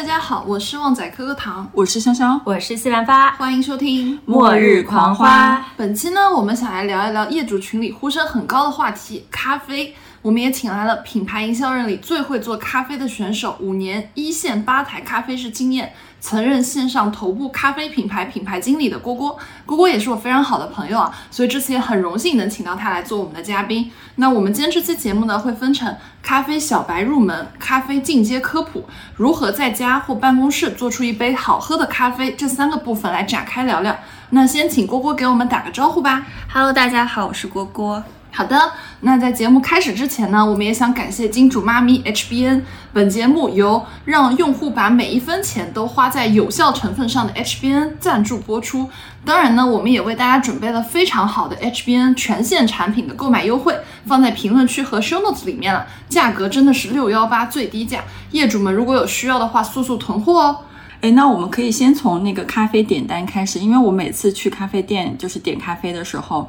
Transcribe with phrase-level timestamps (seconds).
[0.00, 5.56] 大家好，我是旺仔可可糖，我是香香，我是西兰花，欢迎收听《末日狂花》。
[5.76, 9.94] 本期呢，我们想来聊一聊业主群里呼声很高的话题——咖啡。
[10.22, 19.38] 我们也请来了品牌营销人里最会做咖啡的选手，五年一线吧台咖啡师经验，曾任线上头部咖啡品牌品牌经理的郭郭。
[19.66, 23.90] 郭郭也是我非常好的朋友啊，所以这次也很荣幸能请到他来做我们的嘉宾。
[24.16, 28.84] 那我们今天这期节目呢，会分成咖啡小白入门、咖啡进阶科普、
[29.16, 33.96] 如何在家或办公室做出一杯好喝的咖啡这三个部分来展开聊聊。
[34.30, 36.26] 那先请郭郭给我们打个招呼吧。
[36.52, 38.04] Hello，大家好，我是郭郭。
[38.32, 42.62] 好的，那在节目开始之前呢，我们也想感谢金主妈咪 HBN。
[42.92, 48.88] 本节目由让用户把每一分钱都花在有效成分上的 HBN 赞助播出。
[49.24, 58.04] 当然呢，我们也为大家准备了非常好的 HBN 全线产品的购买优惠，放在评论区和 show notes 里面了，价格真的是六幺八最低价。
[58.30, 60.58] 业主们如果有需要的话，速速囤货哦。
[61.00, 66.48] 哎，那我们可以先从那个咖啡点单开始，因为我每次去咖啡店就是点咖啡的时候。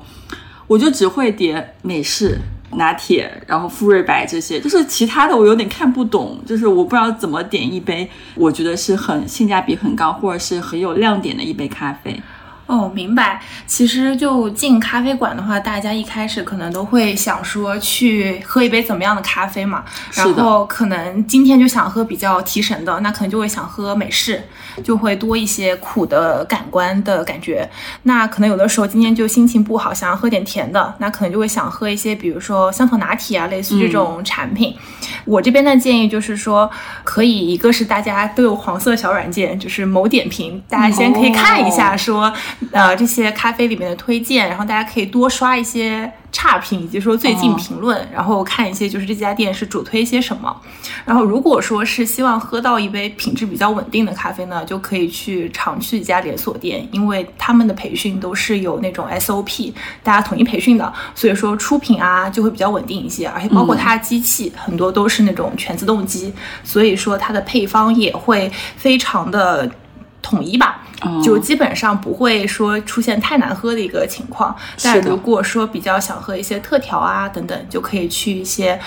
[0.68, 2.38] 我就只会点美式、
[2.72, 12.22] 拿铁，然后馥芮白这些，就是其他的我有点看不懂，就是我不知道怎么点一杯，我觉得是很性价比很高，或者是很有亮点的一杯咖啡。
[12.68, 13.42] 哦，明白。
[13.68, 24.42] 其实就进咖啡馆的话，大家一开始可能都会想说去喝一杯怎么样的咖啡嘛，然后可能今天就想喝比较提神的，那可能就会想喝美式，
[24.84, 27.70] 就会多一些苦的感官的感觉。
[28.04, 34.74] 那可能有的时候今天就心情不好，想要喝点甜的，那可能就会想喝一些，比如说香草拿铁啊，类似这种产品。
[34.78, 36.70] 嗯、我这边的建议就是说，
[37.04, 42.28] 可以一个是大家都有黄色小软件，就是某点评，大家先可以看一下说。
[42.28, 42.34] 哦
[42.72, 50.56] 呃，这些咖啡里面的推荐，然后大家可以多刷一些差评，以及说最近评论，哦、然后看一些就是这家店是主推些什么。
[51.04, 59.74] 然后如果说是希望喝到一杯品质比较稳定的咖啡呢，就可以去常去一家连锁店，因为他们的培训都是有那种 SOP，
[60.04, 66.32] 大家统一培训的，所以说出品啊就会比较稳定一些，而且包括它机器、嗯、很多都是那种全自动机，
[66.64, 69.70] 所以说它的配方也会非常的
[70.22, 70.82] 统一吧。
[71.24, 78.80] 就基本上不会说出现太难喝的一个情况，但如果说比较想喝一些特调啊等等，就可以去一些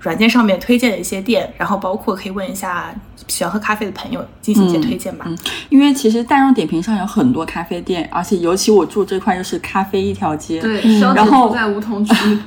[0.00, 2.94] 软件上面推荐的一些店，然后包括可以问一下
[3.26, 5.24] 喜欢喝咖啡的朋友进行一些推荐吧。
[5.26, 5.38] 嗯，嗯
[5.70, 12.38] 因为其实大众点评上有很多咖啡店，而且尤其我住这块又是咖啡一条街，对，嗯、然后在梧桐区，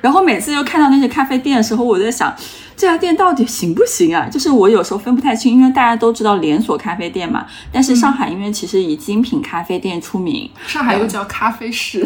[0.00, 2.34] 然后每次又看到那些咖啡店的时候，我在想。
[2.76, 4.26] 这家店到底行不行啊？
[4.32, 7.44] 就是我有时候分不太清，因为大家都知道连锁咖啡店嘛。
[7.70, 12.02] 但是上海因为其实以精品咖啡店出名，上海又叫咖啡市，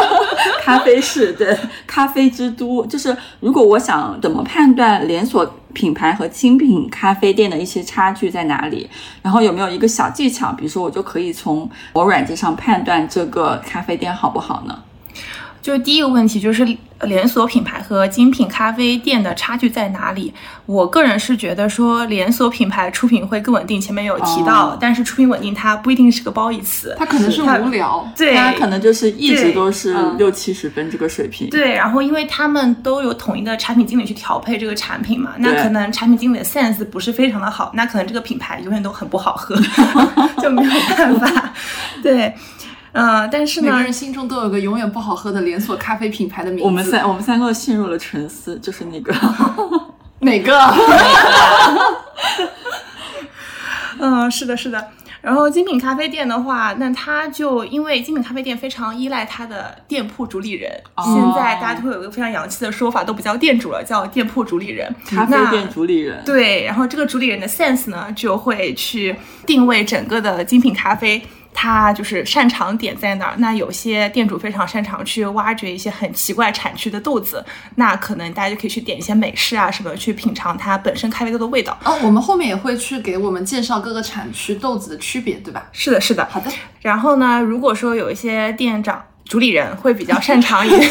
[0.62, 2.84] 咖啡市对，咖啡之都。
[2.84, 8.90] 就是如果我想怎么判断连锁品牌和精品咖啡店的一些差距在哪里，
[9.22, 14.78] 然后有没有一个小技巧，比如说我就可以从我软件上判断这个咖啡店好不好呢？
[15.62, 16.66] 就是第一个问题就是
[17.02, 20.32] 连锁品牌和精品咖啡店的差距在哪里？
[20.66, 31.48] 我个人是觉得说连锁品牌出品会更稳定，前面有提到，哦、但是出品稳定它不一定是个褒义词，它可能是无聊，对，它可能就是一直都是六七十分这个水平。
[31.50, 39.56] 对，然后因为他们都有统一的产品经理去调配这个产品嘛，那可能产品经理的 sense 不是非常的好，那可能这个品牌永远都很不好喝，
[40.40, 41.52] 就没有办法，
[42.02, 42.34] 对。
[42.92, 46.64] 嗯、呃，但是呢，每个人心中都有个永远不好喝的连锁咖啡品牌的名字。
[46.64, 49.14] 我们三我们三个陷入了沉思，就是那个
[50.20, 50.58] 哪个？
[54.00, 54.88] 嗯，是的，是的。
[55.20, 60.72] 然后精品咖啡店的话，那它就因为精品咖啡店非常依赖它的店铺主理人。
[60.96, 64.90] 哦、现在大家都会有一个非常洋气的说法，都不叫店主了，叫店铺主理人。
[65.06, 66.24] 咖啡店主理人。
[66.24, 69.14] 对，然后这个主理人的 sense 呢，就会去
[69.46, 71.22] 定位整个的精品咖啡。
[71.52, 73.34] 他就是擅长点在哪儿？
[73.38, 77.44] 那有些店主非常擅长去挖掘一些很奇怪产区的豆子，
[77.74, 81.78] 那可能大家就可以去点一些美式啊什么，去品尝它本身咖啡豆的味道。
[81.84, 85.68] 哦，我们后面也会去给我们介绍各个产区豆子的区别，对吧？
[85.72, 86.26] 是的，是的。
[86.30, 86.50] 好的。
[86.80, 90.90] 然后呢，如果说有一些店长、主理人会比较擅长一点。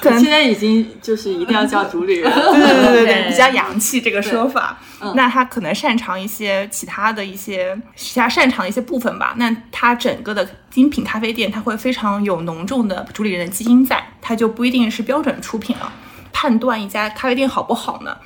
[0.00, 4.78] 可能现在已经就是一定要叫主理人， 对对对对 对，比较洋气这个说法。
[5.00, 9.34] 嗯、那他可能擅长一些其他的一些其他擅长的一些部分吧。
[9.36, 15.92] 那他整个的精品咖啡店，他会非常有浓重的主理人的基因在，他就不一定是标准出品了。
[16.32, 18.16] 判断一家咖啡店好不好呢？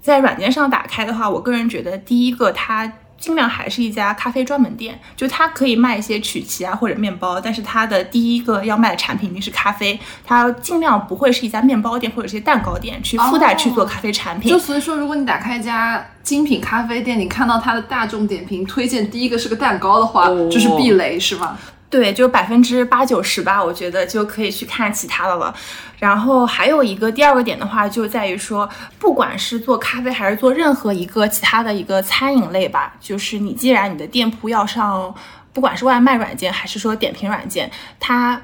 [0.00, 14.50] 在软件上打开的话，我个人觉得第一个它尽量还是一家咖啡专门店，就它可以卖一些曲奇啊或者面包，但是它的第一个要卖的产品一定是咖啡，它尽量不会是一家面包店或者是蛋糕店去附带去做咖啡产品。
[14.50, 21.56] 就所以说，如果你打开一家精品咖啡店，你看到它的大众点评推荐第一个是个蛋糕的话，就是避雷是吗？
[21.88, 25.54] 对，就百分之八九十吧，我觉得就可以去看其他的了。
[25.98, 28.68] 然后还有一个第二个点的话，就在于说，
[28.98, 35.14] 不管是做咖啡还是做任何一个其他的一个餐饮类吧，就是你既然你的店铺要上，
[35.52, 38.40] 不管是外卖软件还是说点评软件，它。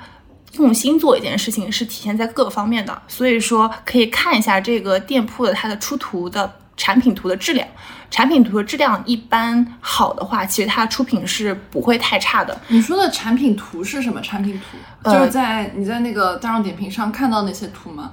[0.58, 7.66] 用心做一件事情是体现在各个方面的，所以说可以看一下这个店铺的它的出图的产品图的质量，
[8.12, 12.56] 产品图的质量一般好的话，其实它出品是不会太差的。
[12.68, 14.76] 你说的产品图是什么产品图？
[15.02, 18.12] 呃就是在你在那个大众点评上看到那些图吗？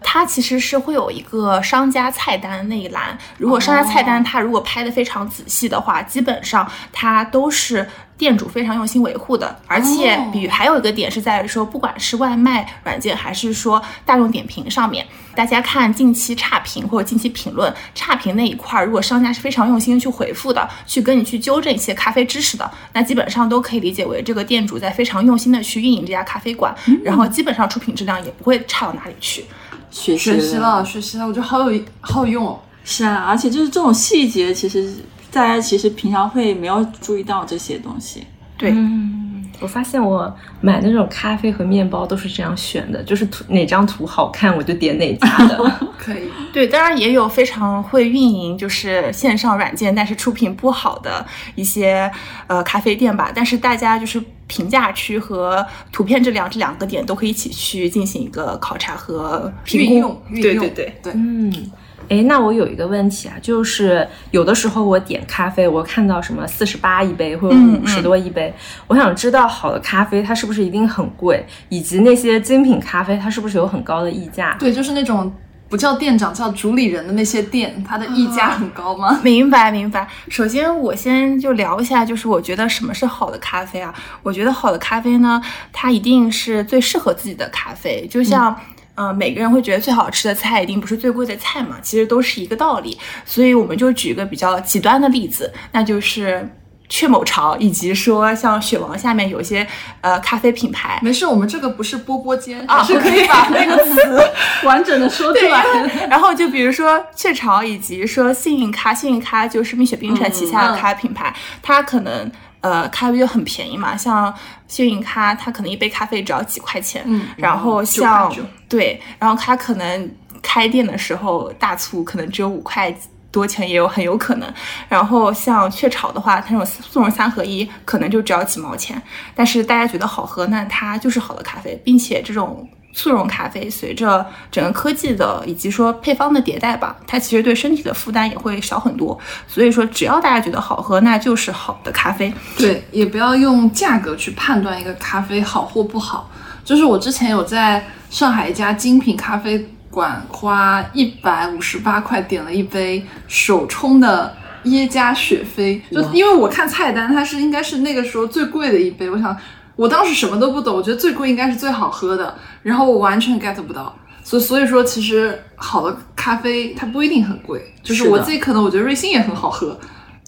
[0.00, 9.56] 它其实是会有一个商家菜单那一栏，如果商家菜单它如果拍的非常仔细的话，基本上它都是店主非常用心维护的。
[9.66, 26.74] 而且哦比还有一个点是在于说，不管是外卖软件还是说大众点评上面，大家看近期差评或者近期评论，差评那一块儿，如果商家是非常用心去回复的，去跟你去纠正一些咖啡知识的，那基本上都可以理解为这个店主在非常用心的去运营这家咖啡馆，
[27.04, 29.44] 然后基本上出品质量也不会差到哪里去。
[29.90, 32.60] 学习学习了，学习了，我觉得好有好有用哦。
[32.84, 34.96] 是啊，而且就是这种细节，其实
[35.30, 38.24] 大家其实平常会没有注意到这些东西。
[38.56, 45.78] 对，嗯，我发现我买那种咖啡和面包都是这样选的，就是图哪张图好看我就点哪家的。
[45.96, 52.10] 可以，对，当然也有非常会运营就是线上软件，但是出品不好的一些
[52.48, 53.30] 呃咖啡店吧。
[53.32, 59.92] 但是大家就是评价区和图片质量这两个点都可以一起去进行一个考察和评估。
[59.92, 61.12] 运用，运用，对对对，对。
[61.14, 61.70] 嗯，
[62.08, 68.52] 哎，那我有一个问题啊，就是有的时候我点咖啡，我看到什么四十八一杯或者嗯五十多一杯，
[68.86, 74.56] 我想知道好的咖啡它是不是一定很贵，以及那些精品咖啡它是不是有很高的溢价？
[74.58, 75.30] 对，就是那种
[75.68, 79.20] 不叫店长叫主理人的那些店，它的溢价很高吗？
[79.24, 80.08] 明白明白。
[80.30, 83.92] 首先，我先就聊一下，就是我觉得什么是好的咖啡啊？
[84.22, 85.42] 我觉得好的咖啡呢，
[85.74, 88.58] 它一定是最适合自己的咖啡，就像。
[88.98, 92.98] 呃，每个人会觉得最好吃的菜一定不是最贵的菜嘛，其实都是一个道理。
[93.24, 96.50] 所以我们就举一个比较极端的例子，那就是
[96.88, 99.64] 雀某巢，以及说像雪王下面有一些
[100.00, 104.20] 呃咖啡品牌，没事，我们这个不是波波间，啊是可以把那个词
[104.66, 105.64] 完整的说出来。
[106.10, 112.28] 然后就比如说雀巢，以及说幸运咖，幸运咖就是蜜雪冰城旗下的咖啡品牌，它可能
[112.60, 114.32] 呃咖啡就很便宜嘛，像
[114.66, 120.10] 幸运咖，它可能一杯咖啡只要几块钱，嗯然后像块9对，然后它可能
[120.42, 122.94] 开店的时候大促可能只有五块。
[123.30, 124.54] 多钱也有很有可能，
[124.88, 129.00] 然后像雀巢的话，它那种速溶三合一可能就只要几毛钱，
[129.34, 139.18] 但是大家觉得好喝，那它就是好的咖啡，并且这种速溶咖啡随着整个科技的以及说配方的迭代吧，它其实对身体的负担也会小很多。
[139.46, 142.32] 所以说，只要大家觉得好喝，那就是好的咖啡。
[142.56, 146.30] 对，也不要用价格去判断一个咖啡好或不好。
[146.64, 159.34] 就是我之前有在上海一家精品咖啡馆花一百五十八块点了一杯手冲的耶加雪菲，就因为我看菜单，它是应该是那个时候最贵的一杯，我想
[159.78, 163.96] 我当时什么都不懂，我觉得最贵应该是最好喝的，然后我完全 get 不到。
[164.24, 169.78] 所以所以说，其实好的咖啡它不一定很贵，就是我自己可能我觉得瑞幸也很好喝，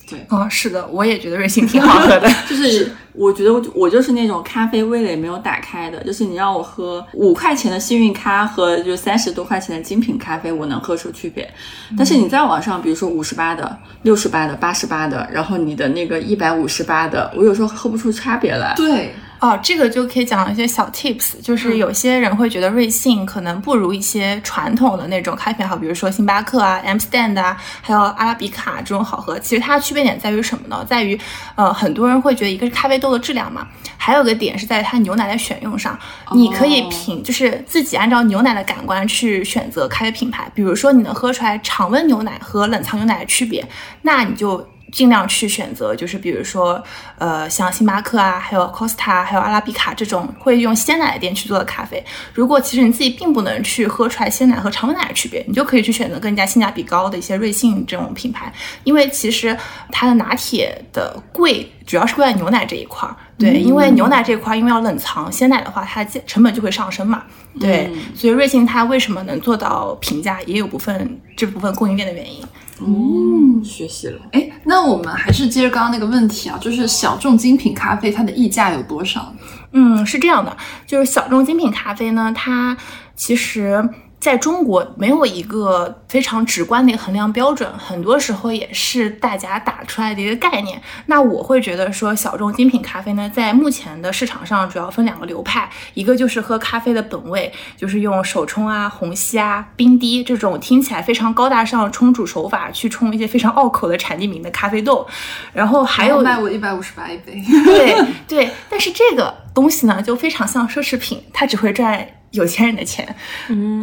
[0.08, 2.30] 对哦，是的，我也觉得瑞幸挺好喝的。
[2.48, 11.52] 就是我觉得我我就是那种咖啡味蕾没有打开的，就是你让我喝五块钱的幸运咖和就三十多块钱的精品咖啡，我能喝出区别。
[11.98, 18.72] 但是你在网上，比如说五十八的、六十八的、八十八的，然后你的那个一百五十八的，我有时候喝不出差别来。
[18.76, 29.38] 对，哦，这个就可以讲一些小 tips，就是有些人会觉得瑞幸可能不如一些传统的那种咖啡品牌，比如说星巴克啊、M Stand 啊，还有阿拉比卡这种好喝。
[29.38, 30.84] 其实它的区别点在于什么呢？
[30.86, 31.18] 在于，
[31.54, 33.66] 呃，很多人会觉得一个是咖啡豆的质量嘛，
[33.96, 35.98] 还有个点是在于它牛奶的选用上，
[36.32, 40.50] 你可以品，就是自己按照牛奶的感官去选择咖啡品牌。
[40.54, 43.66] 比如说你能喝出来常温牛奶和冷藏牛奶的区别，
[44.02, 44.68] 那你就。
[44.92, 46.82] 尽量去选择，就是比如说，
[47.18, 52.04] 呃，像星巴克啊，还有 Costa，还有阿拉比卡这种会用鲜奶的店去做的咖啡。
[52.34, 58.52] 如果其实你自己并不能去喝出来鲜奶和常温奶的区别，你就可以去选择更加性价比高的一些瑞幸这种品牌，
[58.84, 59.56] 因为其实
[59.90, 63.14] 它的拿铁的贵主要是贵在牛奶这一块儿。
[63.38, 67.22] 对，因为牛奶这一块，因为要冷藏，鲜奶的话，它成本就会上升嘛。
[67.58, 72.42] 对，所以瑞幸它为什么能做到平价，也有部分这部分供应链的原因。
[72.86, 74.20] 嗯，学习了。
[74.32, 79.32] 哎，那我们还是接着刚刚那个问题啊，就是小众精品咖啡它的溢价有多少？
[79.72, 80.56] 嗯，是这样的，
[80.86, 82.76] 就是小众精品咖啡呢，它
[83.14, 83.88] 其实。
[84.20, 90.80] 在中国没有一个非常直观的一个衡量标准，很多时候也是大家打出来的一个概念。
[91.06, 105.06] 那我会觉得说，小众精品咖啡呢，在目前的市场上主要分两个流派，一个就是喝咖啡的本味，就是用手冲啊、虹吸啊、冰滴这种听起来非常高大上冲煮手法去冲一些非常拗口的产地名的咖啡豆，
[105.54, 107.96] 然后还有卖我一百五十八一杯，对
[108.28, 112.06] 对，但是这个东西呢，就非常像奢侈品，它只会赚。
[112.32, 113.16] 有钱人的钱，
[113.48, 113.82] 嗯，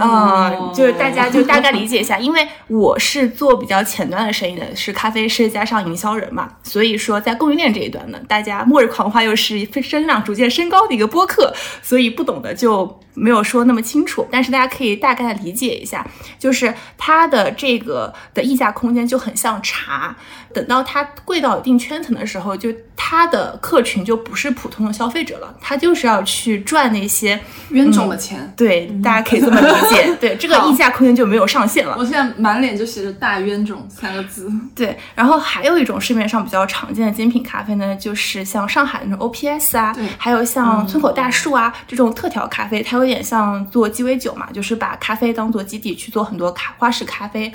[0.73, 16.07] 就是大家就大概理解一下，因为我是做比较前端的生意的，是咖啡师加上营销人嘛，所以说在供应链这一端呢，大家末日狂欢又是声量逐渐升高的一个播客，所以不懂的就没有说那么清楚，但是大家可以大概理解一下，
[16.39, 20.15] 就是它的这个的溢价空间就很像茶，
[20.57, 28.51] 等到它贵到一定圈层的时候，就它的客群就不是普通的消费者了，它就是要去赚那些冤种的钱。
[28.57, 30.11] 对，大家可以这么理解。
[30.19, 31.95] 对，这个溢价空间就没有上限了。
[31.95, 34.51] 我现在满脸就写着“大冤种”三个字。
[34.73, 47.51] 对，然后还有一种市面上比较常见的精品咖啡呢，就是像上海那种 OPS 啊，还有像村口大树啊这种特调咖啡，它有点像做鸡尾酒嘛，就是把咖啡当做基底去做很多咖花式咖啡。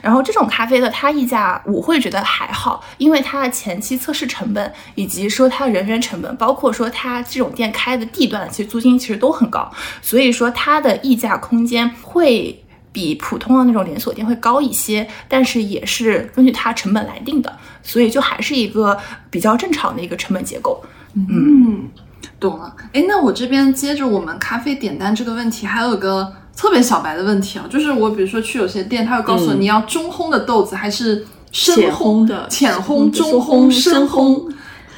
[0.00, 9.72] 然后这种咖啡的它溢价，我会觉得还好，因为它的前期测试成本，以及说它人员成本，包括说它这种店开的地段，其实租金其实都很高，
[10.02, 10.34] 所以。
[10.34, 12.60] 说它的溢价空间会
[12.90, 18.98] 比普通的那种连锁店会高一些，但是也是根据它成本来定的，所以就还是一个
[19.30, 20.82] 比较正常的一个成本结构。
[21.14, 21.88] 嗯，
[22.40, 22.74] 懂了。
[22.92, 31.24] 哎，那我这边接着我们咖啡点单这个问题，还有个特别小白的问题啊，就是我比如说去有些店，他会告诉我你要中烘的豆子还是
[31.54, 34.42] 深烘的、浅烘、中烘、深烘。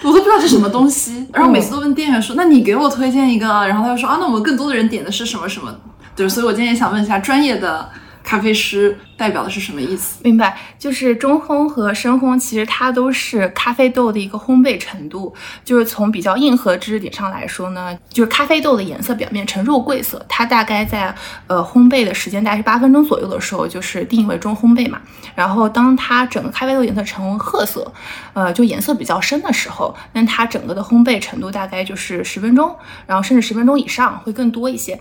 [0.03, 5.73] 我都不知道这什么东西，然后每次都问店员说：“那你给我推荐一个。”然后他就说：“啊，那我们更多的人点的是什么什么？”
[6.17, 7.89] 对，所以我今天也想问一下专业的。
[8.29, 10.19] 咖啡师代表的是什么意思？
[10.23, 15.35] 明白，就是中烘和深烘，其实它都是咖啡豆的一个烘焙程度。
[15.65, 21.15] 就是从比较硬核知识点上来说呢，就是咖啡豆的颜色表面呈肉桂色，它大概在
[21.47, 25.01] 呃烘焙的时间大概是八分钟左右的时候，就是定义为中烘焙嘛。
[25.35, 27.91] 然后当它整个咖啡豆颜色呈褐色，
[28.35, 32.75] 呃，就颜色比较深的时候，那它整个的烘焙程度大概就是十分钟，
[33.07, 34.99] 然后甚至十分钟以上会更多一些。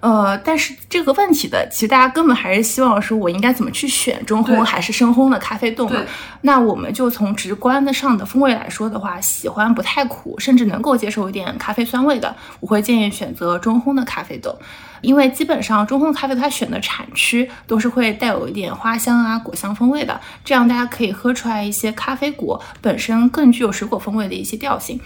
[0.00, 6.00] 呃，但是这个问题的，其实大家根本还是希望说，我应该怎么去选中烘还是深烘的咖啡豆嘛？
[6.40, 14.58] 那我们就从直观的上的风味来说的话，喜欢不太苦，甚至能够接受一点咖啡酸味的，我会建议选择中烘的咖啡豆，
[15.02, 24.98] 因为基本上中烘咖啡它选的产区都是会带有一点花香啊、果香风味的，这样大家可以喝出来一些咖啡果本身更具有水果风味的一些调性。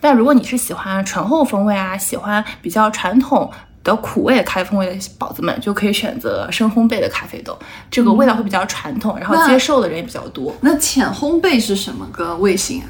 [0.00, 3.50] 但如果你是喜欢醇厚风味啊，喜欢比较传统。
[3.82, 7.58] 的苦味的咖啡风味的宝子们就可以选择深烘焙的咖啡豆，
[7.90, 10.54] 这个味道会比较传统，然后接受的人也比较多。
[10.60, 12.88] 那浅烘焙是什么个味型啊？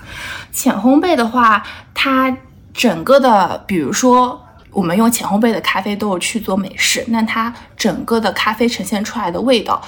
[0.53, 1.63] 浅烘焙的话，
[1.95, 2.37] 它
[2.75, 4.41] 整个的，比如说
[4.73, 9.81] 我们用浅烘焙的咖啡豆去做美式，那它整个的咖啡呈现出来的味道。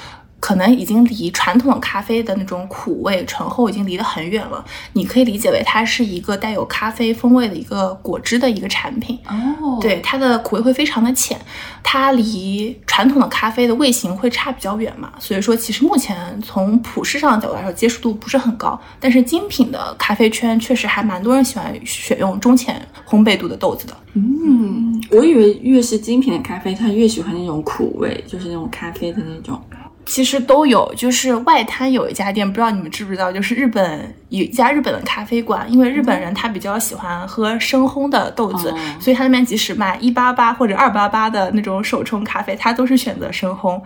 [0.42, 4.64] 可能已经离传统咖啡的那种苦味醇厚已经离得很远了。
[4.92, 9.16] 你可以理解为它是一个带有咖啡风味的一个果汁的一个产品。
[9.28, 11.40] 哦，对，它的苦味会非常的浅，
[11.80, 15.12] 它离传统的咖啡的味型会差比较远嘛。
[15.20, 18.76] 所以说，其实目前从普世上的角度来说，接受度不是很高。
[18.98, 23.96] 但是精品的咖啡圈确实还蛮多人喜欢选用中浅烘焙度的豆子的。
[24.14, 29.62] 嗯，我以为越是精品的咖啡，它越喜欢那种苦味，就是那种咖啡的那种。
[30.04, 43.80] 其实都有，就是外滩有一家店，不知道你们知不知道，就是日本有一家日本的咖啡馆，因为日本人他比较喜欢喝深烘的豆子，所以他那边即使卖一八八或者二八八的那种手冲咖啡，他都是选择深烘。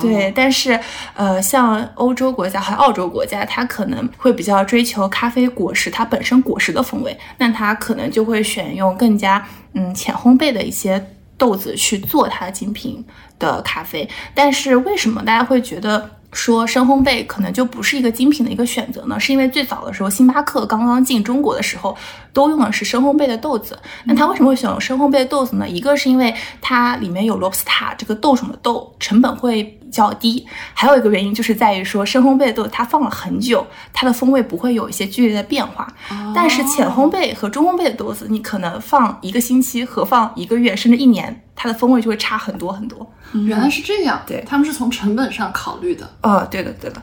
[0.00, 0.78] 对，但是
[1.14, 11.04] 呃，像欧洲国家和澳洲国家，他可能会比较追求咖啡果实它本身果实的风味，那他可能就会选用更加嗯浅烘焙的一些。
[11.38, 13.02] 豆子去做它的精品
[13.38, 19.18] 的咖啡，但是为什么大家会觉得说深烘焙可能就不是一个精品的一个选择呢？
[19.18, 21.96] 是因为最早的时候，星巴克刚刚进中国的时候，
[22.32, 23.78] 都用的是深烘焙的豆子。
[24.04, 25.66] 那它为什么会选用深烘焙的豆子呢？
[25.66, 29.74] 一个是因为它里面有罗布斯塔这个豆种的豆，成本会。
[29.90, 35.92] 较低，还有一个原因就是在于说深烘焙的豆子它放了很久，它的风味不会有一些剧烈的变化。
[36.34, 43.10] 但是浅烘焙和中烘焙的豆子，你可能放一个星期和放一个月甚至一年，它的风味就会差很多很多。
[43.32, 46.08] 原来是这样，对，他们是从成本上考虑的。
[46.22, 47.02] 哦，对的，对的。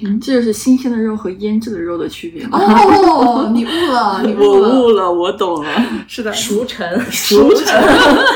[0.00, 2.44] 嗯，这就是新鲜的肉和腌制的肉的区别。
[2.52, 5.70] 哦， 你悟了，你悟我了，悟了，我懂了。
[6.06, 7.66] 是的，熟成，熟成。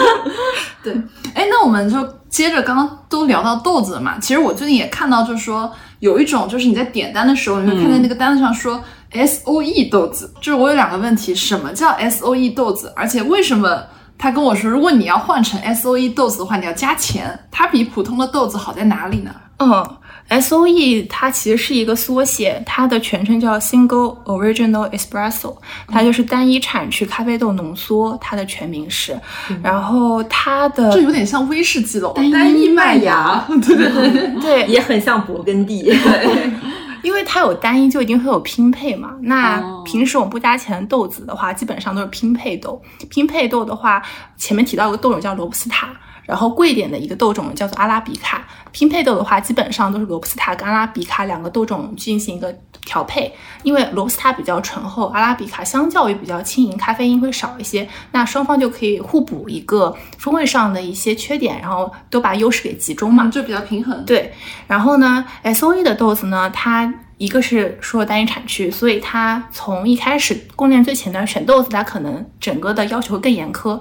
[0.82, 0.92] 对，
[1.34, 1.96] 哎，那我们就
[2.28, 4.18] 接着刚刚都聊到豆子了嘛。
[4.18, 10.32] 其实我最近也看到，就是说有一种，就是你在点单的时候，你会看见那个单子上说 S O E 豆子。
[10.40, 12.92] 就是我有两个问题，什么叫 S O E 豆子？
[12.96, 13.84] 而且为什么
[14.18, 17.38] 他跟我说，如果你要换成 S O E 豆子的话，你要加钱？
[17.52, 19.30] 它比普通的豆子好在哪里呢？
[19.58, 19.86] 嗯
[20.28, 25.56] ，S O E 它其实是一个缩写，它的全称叫 Single Original Espresso，
[25.88, 29.18] 它就是单一产区咖啡豆浓缩，它的全名是。
[29.62, 33.46] 然后它的这有点像威士忌了，单一麦麦芽芽。
[33.48, 35.82] 对对对对，对，也很像勃艮第。
[35.82, 36.52] 对，
[37.02, 39.14] 因为它有单一，就一定会有拼配嘛。
[39.22, 42.80] 那哦平时我们不加钱的豆子的话，基本上都是拼配豆。
[43.10, 44.02] 拼配豆的话，
[44.36, 45.88] 前面提到一个豆种叫罗布斯塔，
[46.24, 48.46] 然后贵一点的一个豆种叫做阿拉比卡。
[48.70, 52.54] 拼配豆的话，基本上都是罗布斯塔跟阿拉比卡两个豆种进行一个
[52.86, 53.30] 调配。
[53.62, 63.28] 因为罗布斯塔比较醇厚，阿拉比卡相较于比较轻盈，咖啡因会少一些，那双方就可以互补一个风味上的一些缺点，然后都把优势给集中嘛。
[63.28, 64.02] 就比较平衡。
[64.06, 64.32] 对，
[64.66, 73.78] 然后呢，S O E 的豆子呢，它一个是说单一产区，所以它从一开始供应链最前端选豆子，它可能整个的要求会更严苛，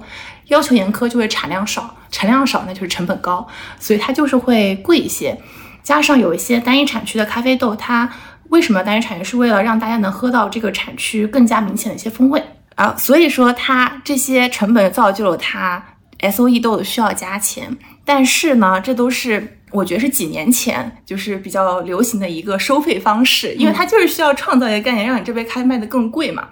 [0.48, 3.46] 要求严苛就会产量少，产量少那就是成本高，
[3.78, 5.38] 所以它就是会贵一些。
[5.82, 8.08] 加上有一些单一产区的咖啡豆，它
[8.50, 9.24] 为什么单一产区？
[9.24, 12.42] 是为了让大家能喝到这个产区更加明显的一些风味
[12.76, 15.82] 啊，所以说它这些成本造就了它
[16.20, 26.46] S O E 豆的需要加钱，但是呢，这都是我觉得是几年前就是比较流行的一个收费方式，因为它就是需要创造一个概念，让你这杯咖啡卖得更贵嘛。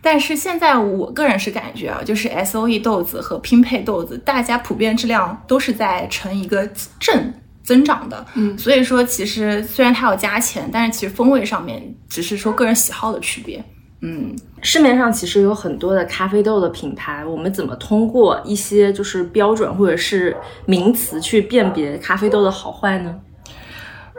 [0.00, 6.68] 但是现在我个人是感觉啊，就是 S O E 豆子和拼配豆子，大家普遍质量都是在呈一个
[7.00, 7.32] 正
[7.64, 8.24] 增长的。
[8.34, 13.62] 嗯所以说其实虽然它要加钱，但是其实风味上面只是说个人喜好的区别。
[14.00, 20.36] 嗯，市面上其实有很多的咖啡豆的品牌，我们怎么通过一些就是标准或者是
[20.66, 23.12] 名词去辨别咖啡豆的好坏呢？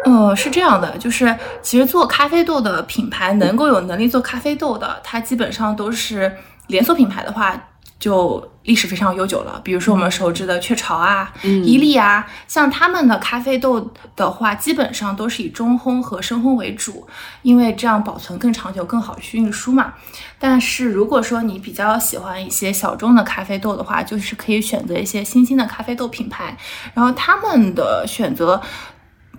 [0.06, 6.36] 呃，是这样的，就是其实做咖啡豆的品牌能够有能力做咖啡豆的，它基本上都是
[6.68, 9.60] 连锁品牌的话，就历史非常悠久了。
[9.62, 17.06] 比如说我们熟知的雀巢啊、伊利啊，像他们的咖啡豆的话，基本上都是以中烘和深烘为主，
[17.42, 19.94] 因为这样保存更长久、更好去运输嘛。
[20.40, 26.58] 但是如果说你比较喜欢一些小众的咖啡豆的话，就是可以选择一些新兴的咖啡豆品牌，
[26.94, 28.62] 然后他们的选择。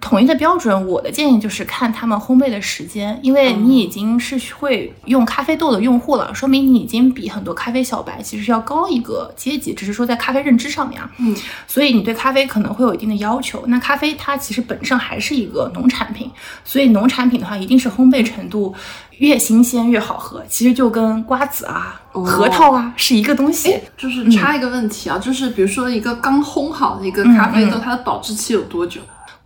[0.01, 11.37] 统一的标准，我的建议就是看他们烘焙的时间，因为你已经是会用咖啡豆的用户了，说明你已经比很多咖啡小白其实是要高一个阶级，只是说在咖啡认知上面啊，嗯，
[11.67, 13.63] 所以你对咖啡可能会有一定的要求。
[13.67, 16.31] 那咖啡它其实本身还是一个农产品，
[16.65, 18.75] 所以农产品的话，一定是烘焙程度
[19.19, 23.77] 越新鲜越好喝，其实就跟瓜子啊、核桃啊是一个东西。
[23.97, 29.01] 就是插一个问题啊，就是比如说一个刚烘好的一个咖啡豆，它的保质期有多久？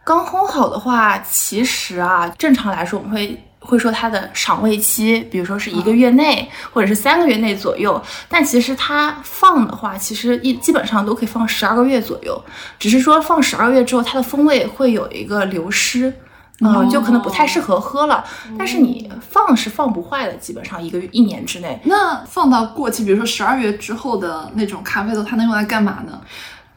[0.04, 8.00] 刚烘好的话，其实啊，正常来说我们会会说它的赏味期，比如说是一个月内、或者是三个月内左右。
[8.28, 12.38] 但其实它放的话，其实一基本上都可以放十二个月左右，
[12.78, 16.12] 只是说放十二个月之后，它的风味会有一个流失。
[16.60, 18.24] 嗯，就可能不太适合喝了，
[18.56, 21.80] 但是你放是放不坏的，基本上一个月一年之内。
[21.82, 26.20] 那放到过期，比如说十二月之后的那种咖啡豆，它能用来干嘛呢？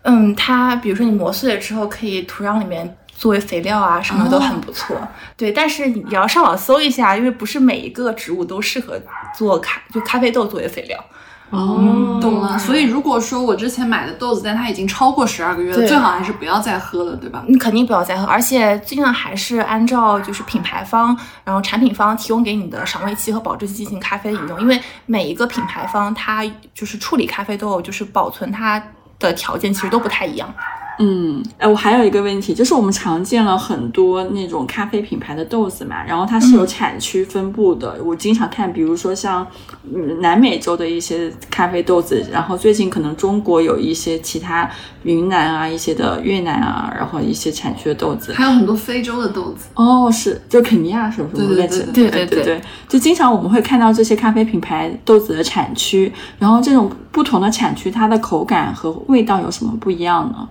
[0.02, 4.96] 嗯，它比如说你磨碎了之后，可以土壤里面作为肥料啊，什么都很不错。
[5.36, 9.02] 对，但是你要上网搜一下，因为不是每一个植物都适合
[9.36, 11.04] 做咖就咖啡豆作为肥料。
[11.50, 12.60] 哦，懂了。
[12.60, 17.44] 所以如果说我之前买的豆子，但它已经超过十二个月了，最好还是不要再喝了，对吧？
[17.48, 28.84] 你肯定不要再喝，而且尽量还是按照就是品牌方，然后产品方提供给你的赏味期和保质期进行咖啡饮用，因为每一个品牌方它就是处理咖啡豆，就是保存它
[29.18, 30.54] 的条件其实都不太一样。
[31.00, 37.98] 嗯，哎，我还有一个问题，就是我们常见了很多那种咖啡品牌的豆子嘛，然后它是有产区分布的。
[38.04, 39.46] 我经常看，比如说像
[39.94, 44.70] 嗯南美洲的一些咖啡豆子，然后最近可能中国有一些其他
[45.04, 48.34] 云南啊、一些的越南啊，然后一些产区的豆子。
[48.34, 51.46] 还有很多非洲的豆子，哦，是，就肯尼亚是不是？
[51.46, 60.48] 对对对我在记对对对对，就经常我们会看到这些咖啡品牌豆子的产区，然后这种不同的产区，它的口感和味道有什么不一样呢？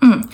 [0.00, 0.24] 嗯，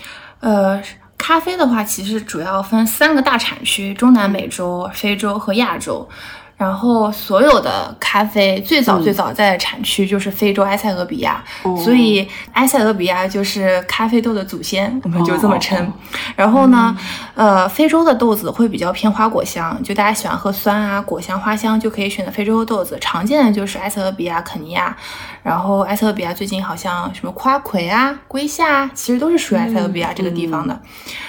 [0.41, 0.83] 呃，
[1.17, 6.09] 咖啡的话，其实主要分三个大产区：中南美洲、非洲和亚洲。
[6.57, 11.43] 然后所有的咖啡最早最早在的产区就是非洲埃塞俄比亚，
[11.83, 15.91] 所以埃塞俄比亚就是咖啡豆的祖先，我们就这么称。
[16.37, 16.95] 然后呢，
[17.35, 22.99] 呃，非洲的豆子会比较偏花果香，就大家喜欢喝酸啊、果香、花香，就可以选择非洲的豆子。
[23.01, 24.95] 常见的就是埃塞俄比亚、肯尼亚。
[25.43, 30.79] 然后埃塞俄比亚最近好像什么夸葵啊、龟夏啊，其实都是属于埃塞俄比亚这个地方的。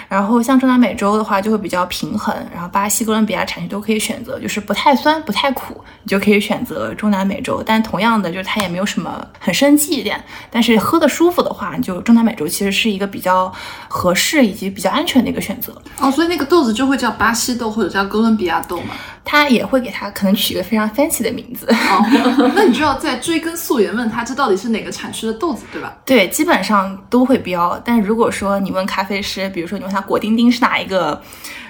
[0.08, 7.64] 然后像中南美洲的话就会比较平衡，然后巴西、哥伦比亚产区都可以选择，就是不太酸、不太苦，你就可以选择中南美洲。
[7.66, 13.52] 但同样的，就是它也没有什么很生气一点，但是喝的舒服的话，就中南美洲其实是一个比较
[13.88, 15.74] 合适以及比较安全的一个选择。
[16.00, 18.96] 哦，所以那个豆子就会叫巴西豆或者叫哥伦比亚豆嘛？
[19.24, 21.66] 它也会给它可能取一个非常 fancy 的名字。
[21.70, 25.98] 哦，那你就要再追根溯源问他这到底是哪个产区的豆子，对吧？
[26.06, 27.80] 对，基本上都会标。
[27.84, 31.22] 但如果说你问咖啡师，比如说你问他果丁丁是哪一个，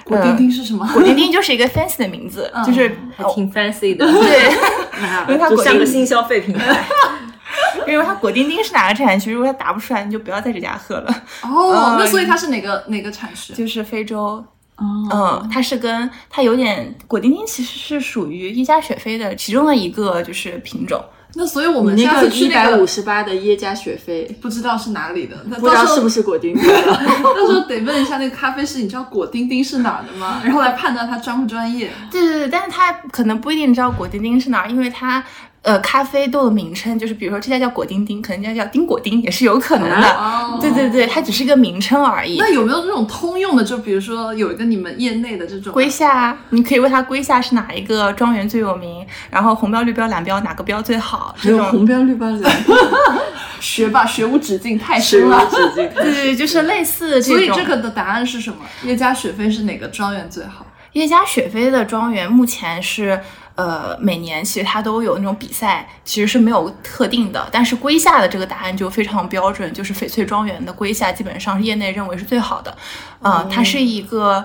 [0.04, 0.88] 果丁丁是什么？
[0.92, 4.06] 果丁丁就是一个 fancy 的名字， 就是还挺 fancy 的。
[4.06, 4.52] 对，
[5.28, 6.84] 因为它果丁像个新消费品牌。
[7.86, 11.22] 因为它果丁丁是哪个产区，如果它答不出来，你就不要在这家喝了。
[11.42, 13.52] 哦，那所以它是哪个哪个产区？
[13.52, 14.42] 就是非洲。
[14.76, 21.02] 哦，嗯，它是跟它有点果丁丁，其实是属于伊加雪菲的其中的一个就是品种。
[21.34, 26.86] 那所以我们那下个一百次去那个五十八的耶加雪菲，不知道是哪里的，那不知道到时候是不是果丁丁的。
[27.22, 30.40] 到时候得问一下那个咖啡师，你知道果丁丁是哪儿的吗？
[30.44, 31.90] 然后来判断他专不专业。
[32.10, 35.24] 对对对，但是他可能不一定知道果丁丁是哪儿，因为它
[35.62, 40.08] 呃咖啡豆的名称就是，比如说这家叫果丁丁，可能这家叫丁果丁，也是有可能的。
[40.08, 42.36] 哦 对对对，它只是一个名称而已。
[42.38, 43.62] 那有没有这种通用的？
[43.62, 51.34] 就比如说有一个你们业内的这种龟夏，你可以问他龟夏是哪一个庄园最有名，然后红标、绿标、蓝标哪个标最好？
[51.38, 52.76] 还有这种红标绿标蓝标，
[53.60, 55.48] 学吧，学无止境，太 深了。
[55.50, 57.36] 对对对，就是类似这种。
[57.36, 58.56] 所以这个的答案是什么？
[58.82, 60.66] 叶家雪菲是哪个庄园最好？
[60.92, 63.18] 叶家雪菲的庄园目前是，
[63.54, 67.46] 呃，每年其实它都有那种比赛，其实是没有特定的。
[67.52, 72.74] 但是龟下的这个答案就非常标准，就是翡翠庄园的龟下基本上是业内认为是最好的。
[73.20, 74.44] 啊、它是一个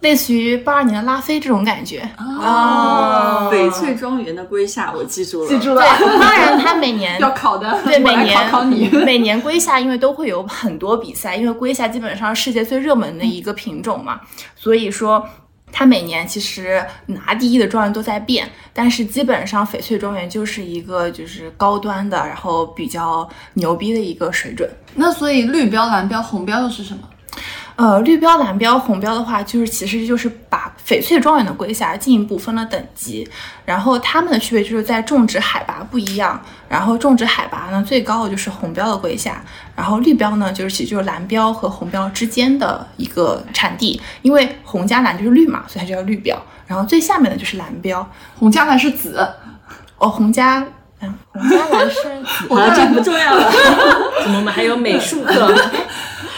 [0.00, 2.02] 类似于八二年的拉菲这种感觉。
[2.18, 5.48] 哦，翡翠庄园的龟下，我记住了。
[5.48, 7.80] 记住了，对， 当然它每年要考的。
[7.84, 8.88] 对，每年考考你。
[9.06, 14.20] 每年龟下因为都会有很多比赛，因为龟下基本上是世界最热门的一个品种嘛，
[14.56, 15.24] 所以说
[15.72, 24.70] 它每年其实拿第一的状元都在变，但是基本上翡翠庄园就是一个就是高端的，然后比较牛逼的一个水准。
[24.94, 27.08] 那所以绿标、蓝标、红标又是什么？
[27.82, 33.28] 呃，绿标、蓝标、红标的话，就是其实就是把翡翠庄园的龟夏进一步分了等级，
[33.64, 39.42] 然后它们的区别就是在种植海拔不一样，然后种植海拔呢最高的就是红标的龟夏，
[39.74, 49.28] 然后绿标呢就是其实就是蓝标和红标之间的一个产地，因为红加蓝就是绿嘛，所以它就叫绿标，然后最下面的就是蓝标，红加蓝是紫，
[49.98, 50.64] 哦，红加。
[51.04, 53.50] 嗯，红加蓝是紫 好了，这不重要了。
[54.22, 55.52] 怎么我们还有美术课？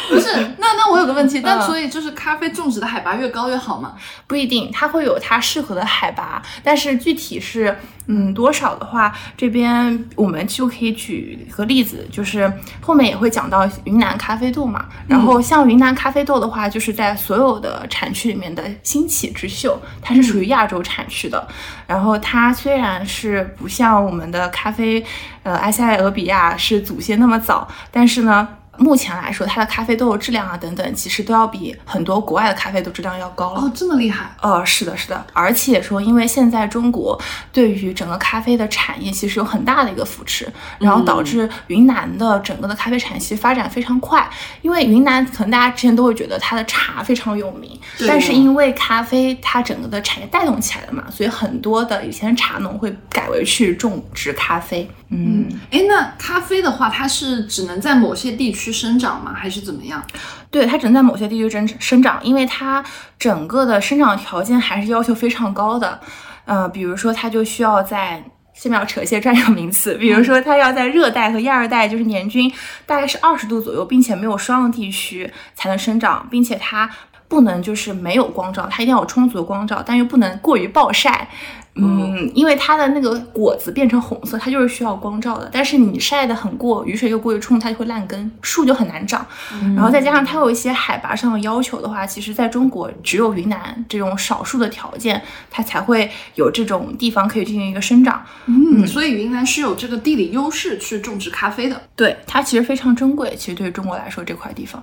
[0.10, 0.34] 不是？
[0.58, 3.94] 那那我有个问题，但嗯所以就是咖啡种植的海拔越高越好吗？
[4.26, 14.86] 不一定，它会有它适合的海拔，但是具体是嗯多少的话，这边我们就可以举个例子，就是后面也会讲到云南咖啡豆嘛。
[15.06, 21.46] 然后像云南咖啡豆的话，就是在所有的产区里面的兴起之秀，它是属于亚洲产区的。
[21.86, 25.04] 然后它虽然是不像我们的咖啡，
[25.42, 28.48] 呃埃塞俄比亚是祖先那么早，但是呢。
[28.78, 33.60] 目前来说，它的咖啡豆的质量啊等等，其实都要比很多国外的咖啡豆质量要高了。
[33.60, 34.34] 哦，这么厉害！
[34.40, 37.20] 呃，是的，是的，而且说，因为现在中国
[37.52, 40.46] 对于整个咖啡的产业其实有很大的一个扶持，
[40.78, 44.28] 然后导致云南的整个的咖啡产业其实发展非常快。
[44.62, 54.88] 因为云南可能大家之前都会觉得它的茶非常有名，但是因为咖啡它整个的产业带动起来了嘛，所以很多的以前茶农会改为去种植咖啡。
[55.10, 59.32] 嗯，哎，那咖啡的话，它是只能在某些地区去生长吗？
[59.34, 60.02] 还是怎么样？
[60.50, 62.82] 对，它只能在某些地区生生长，因为它
[63.18, 66.00] 整个的生长条件还是要求非常高的。
[66.44, 68.24] 呃，比如说它就需要在。
[68.54, 72.48] 下面要扯一些专有名词，比如说它要在热带和亚热带，就是年均
[72.86, 76.88] 大概是二十度左右，并且没有霜的地区才能生长，并且它
[77.26, 81.28] 不能就是没有光照，它一定要有充足的光照，但又不能过于暴晒。
[81.76, 85.50] 嗯，因为它的那个果子变成红色，它就是需要光照的。
[85.52, 89.26] 但是你晒得很过，雨水又过于冲，它就会烂根，树就很难长。
[89.74, 98.24] 然后再加上它有一些海拔上的要求的话，其实在中国只有云南这种少数的条件，它才会有这种地方可以进行一个生长。
[98.46, 101.82] 嗯，所以云南是有这个地理优势去种植咖啡的。
[101.96, 103.34] 对，它其实非常珍贵。
[103.36, 104.80] 其实对于中国来说，这块地方，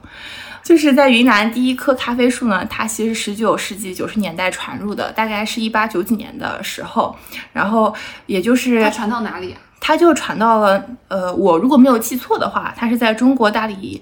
[0.62, 7.16] 就是在云南第一棵咖啡树呢，它其实十九世纪九十年代传入的，大概是一八九几年的时时候，
[7.54, 7.94] 然后
[8.26, 9.60] 也就是它传到哪里啊？
[9.80, 14.02] 它就传到了，呃，我如果没有记错的话，它是在中国大理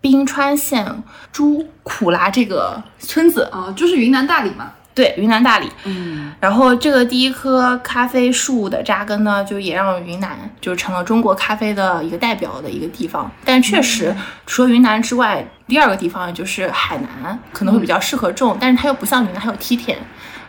[0.00, 4.72] 宾川县朱苦拉这个村子，啊、就是云南大理嘛。
[4.94, 5.68] 对，云南大理。
[5.84, 13.28] 嗯，然后这个第一棵咖啡树的扎根呢，就也让云南就成了中国咖啡的一个代表的一个地方。
[13.44, 14.14] 但确实，
[14.46, 19.98] 除了云南之外，第二个地方就是海南，可能会比较适合种，但是它又不像云南还有梯田。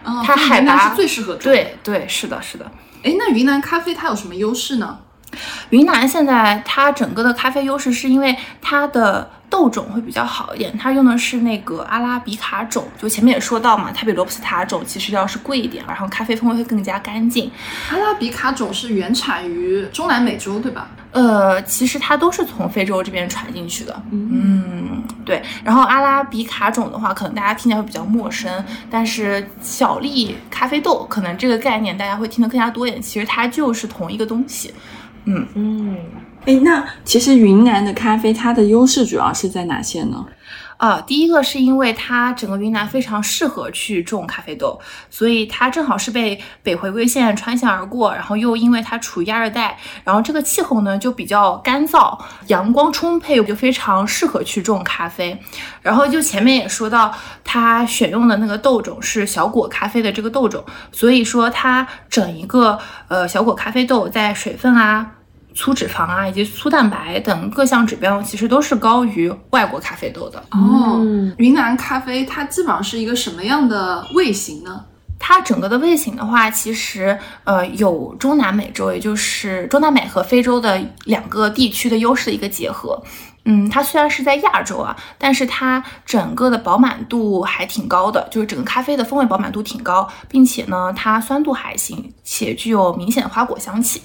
[0.05, 2.71] 啊、它海拔是最适合种。，对对，是的，是的。
[3.03, 4.99] 哎，那云南咖啡它有什么优势呢？
[5.69, 17.49] 云南现在它整个的咖啡优势是因为它的豆种会比较好一点，它用的是那个阿拉比卡种，就前面也说到嘛，它比罗布斯塔种其实要是贵一点，然后咖啡风味会更加干净。
[17.91, 20.89] 阿拉比卡种是原产于中南美洲，对吧？
[21.11, 24.03] 呃，其实它都是从非洲这边传进去的。
[24.11, 25.41] 嗯，对。
[25.63, 28.51] 然后阿拉比卡种的话，可能大家听起来会比较陌生，
[28.89, 33.01] 但是小粒咖啡豆可能这个概念大家会听得更加多一点。
[33.01, 34.73] 其实它就是同一个东西。
[35.25, 35.97] 嗯嗯，
[36.45, 40.25] 哎，那其实云南的咖啡它的优势主要是在哪些呢？
[40.77, 55.39] 啊，第一个是因为它整个云南非常适合去种咖啡豆，所以它正好是被北回归线穿线而过，然后又因为它处于亚热带，然后这个气候呢就比较干燥，阳光充沛，就非常适合去种咖啡。
[55.81, 65.11] 然后就前面也说到，它选用的那个豆种是小果咖啡的这个豆种，所以说它整一个呃小果咖啡豆在水分啊。
[65.55, 70.37] 粗脂肪啊，以及粗蛋白等各项指标，其实都是高于外国咖啡豆的。
[70.51, 74.83] 哦，嗯云南咖啡它基本上是一个什么样的味型呢？
[75.17, 83.01] 它整个的味型的话，其实呃有中南美洲，也就是中南美和非洲的两个地区的优势的一个结合。
[83.45, 94.01] 嗯，它虽然是在亚洲啊，但是它整个的饱满度还挺高的，就是整个咖啡的风味饱满度挺高，并且呢，它酸度还行，且具有明显的花果香气。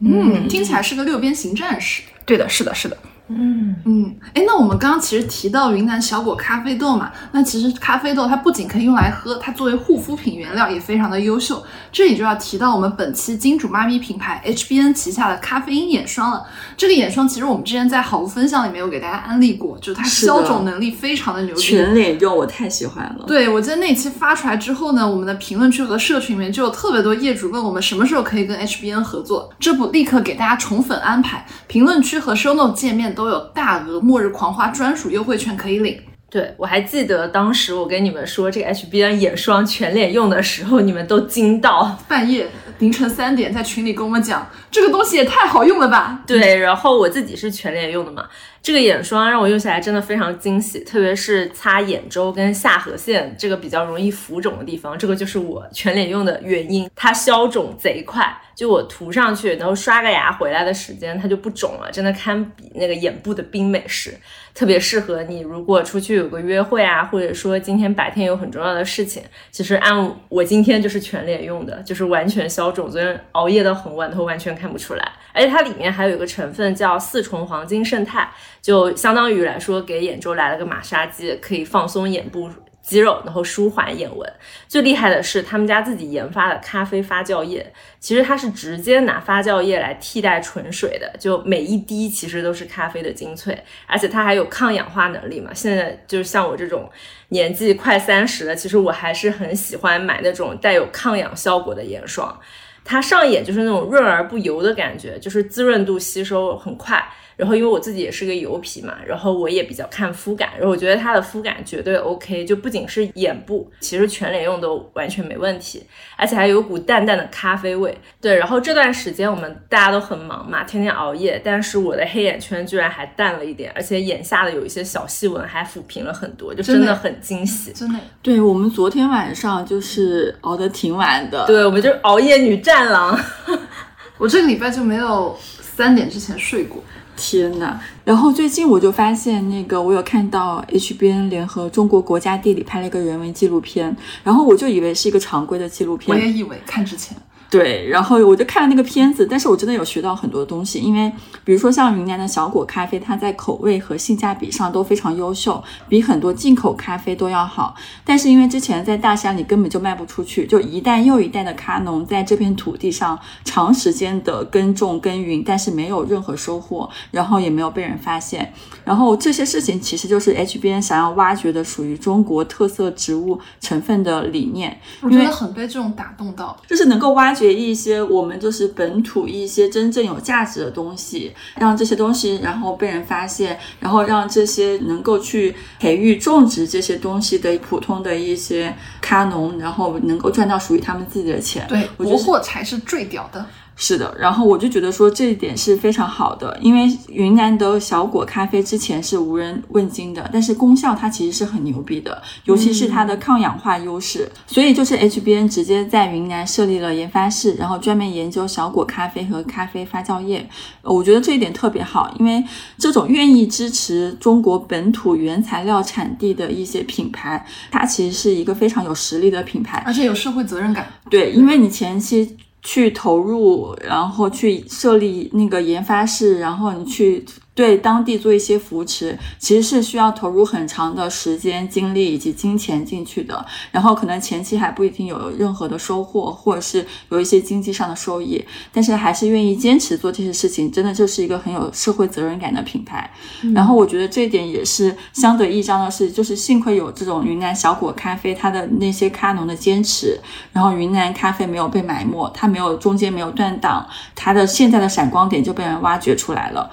[0.00, 2.02] 嗯，听起来是个六边形战士。
[2.24, 2.96] 对的，是的，是的。
[3.28, 11.62] 嗯，嗯，哎，那我们刚刚其实提到云南小果咖啡豆嘛，那其实咖啡豆它不仅可以用来喝，它作为护肤品原料也非常的优秀。
[11.90, 16.44] 这里就要提到我们本期金主妈咪品牌 HBN 旗下的咖啡因眼霜了。
[16.76, 21.60] 这个眼霜其实我们之前在好物分享里面有给大家安利过，就是它消肿能力非常的牛逼。
[21.62, 23.24] 全脸用，我太喜欢了。
[23.26, 35.98] 对，我记得那期发出来之后呢，我们的评论区和社群里面就有特别多业主问我们什么时候可以跟 HBN 合作，这不立刻给大家宠粉安排，评论区和 show note 界面都有大额末日狂花专属优惠券可以领。
[36.30, 41.96] 对我还记得当时我跟你们说这个 HBN 眼霜全脸用的时候，你们都惊到。
[42.08, 42.48] 半夜
[42.80, 46.22] 凌晨三点在群里跟我们讲，这个东西也太好用了吧？
[46.26, 48.24] 对，然后我自己是全脸用的嘛，
[48.64, 58.34] 这个眼霜让我用起来真的非常惊喜，特别是擦眼周跟下颌线这个比较容易浮肿的地方，这个就是我全脸用的原因，它消肿贼快。
[58.54, 64.14] 就我涂上去，然后刷个牙回来的时间，它就不肿了，真的堪比那个眼部的冰美式，
[64.54, 82.48] 特别适合你如果出去有个约会啊，或者说今天白天有很重要的事情，其实按我今天就是全脸用的，就是完全消肿，昨天熬夜到很晚都完全看不出来，而且它里面还有一个成分叫四重黄金胜肽，就相当于来说给眼周来了个马杀鸡，可以放松眼部。
[82.86, 84.30] 肌肉，然后舒缓眼纹。
[84.68, 95.50] 最厉害的是他们家自己研发的咖啡发酵液，其实它是直接拿发酵液来替代纯水的，就每一滴其实都是咖啡的精粹，而且它还有抗氧化能力嘛。
[95.54, 96.86] 现在就是像我这种
[97.28, 102.38] 年纪快三十了，其实我还是很喜欢买那种带有抗氧效果的眼霜。
[102.84, 107.02] 它上眼就是那种润而不油的感觉，就是滋润度吸收很快。
[107.36, 115.82] 然后因为我自己也是个油皮嘛，然后我也比较看肤感，然后我觉得它的肤感绝对 OK，就不仅是眼部，其实全脸用都完全没问题，
[116.16, 117.96] 而且还有股淡淡的咖啡味。
[118.20, 127.72] 对，然后这段时间我们大家都很忙嘛，天天熬夜，但是我的黑眼圈居然还淡了一点，而且眼下的有一些小细纹还抚平了很多，就真真的的很惊喜。
[127.72, 133.18] 真的，对我们昨天晚上就是熬得挺晚的，对，我们就是熬夜女战狼。
[134.16, 136.82] 我这个礼拜就没有三点之前睡过。
[137.16, 137.78] 天呐！
[138.04, 147.16] 然后最近我就发现，那个我有看到 HBN 联合中国国家地理拍了一个人文纪录片，然后我就以为是一个常规的纪录片我，也以为看之前，
[147.54, 151.12] 对，然后我就看了那个片子，但是我真的有学到很多东西，因为
[151.44, 157.76] 比如说像云南的小果咖啡，它在口味和性价比上都非常优秀，比很多进口咖啡都要好。
[158.04, 168.52] 但是因为之前在大山里根本就卖不出去，就一代又一代的咖农在这片土地上长时间的耕种耕耘，但是没有任何收获，然后也没有被人发现。
[168.84, 174.76] 然后这些事情其实就是 HBN 想要挖掘的属于中国特色植物成分的理念。
[175.00, 191.66] 我觉得很被这种打动到，就是能够挖掘一些我们就是本土一些真正有价值的东西，让这些东西然后被人发现，然后让这些能够去培育种植这些东西的普通的一些咖农，然后能够赚到属于他们自己的钱。
[191.68, 193.44] 对，国货才是最屌的。
[193.76, 204.30] 是的，然后我就觉得说这一点是非常好的，因为云南的小果咖啡之前是无人问津的，但是功效它其实是很牛逼的，尤其是它的抗氧化优势。
[204.46, 210.48] 所以就是 HBN 直接在云南设立了研发室，然后专门研究小果咖啡和咖啡发酵液。
[210.82, 212.42] 我觉得这一点特别好，因为
[212.78, 220.86] 这种愿意支持中国本土原材料产地的一些品牌，它其实是一个非常有实力的品牌，而且有社会责任感。
[221.10, 222.36] 对，因为你前期。
[222.64, 227.24] 去投入，然后去设立那个研发室，然后你去。
[227.54, 233.46] 对当地做一些扶持，其实是需要投入很长的时间、精力以及金钱进去的。
[233.70, 243.08] 然后可能前期还不一定有任何的收获，或者是有一些经济上的收益，但是还是愿意坚持做这些事情，真的就是一个很有社会责任感的品牌。
[243.54, 250.18] 然后我觉得这一点也是相得益彰的是，就是幸亏有这种云南小果咖啡，它的那些咖农的坚持，
[250.52, 253.86] 然后云南咖啡没有被埋没，它没有中间没有断档，
[254.16, 256.68] 它的现在的闪光点就被人挖掘出来了。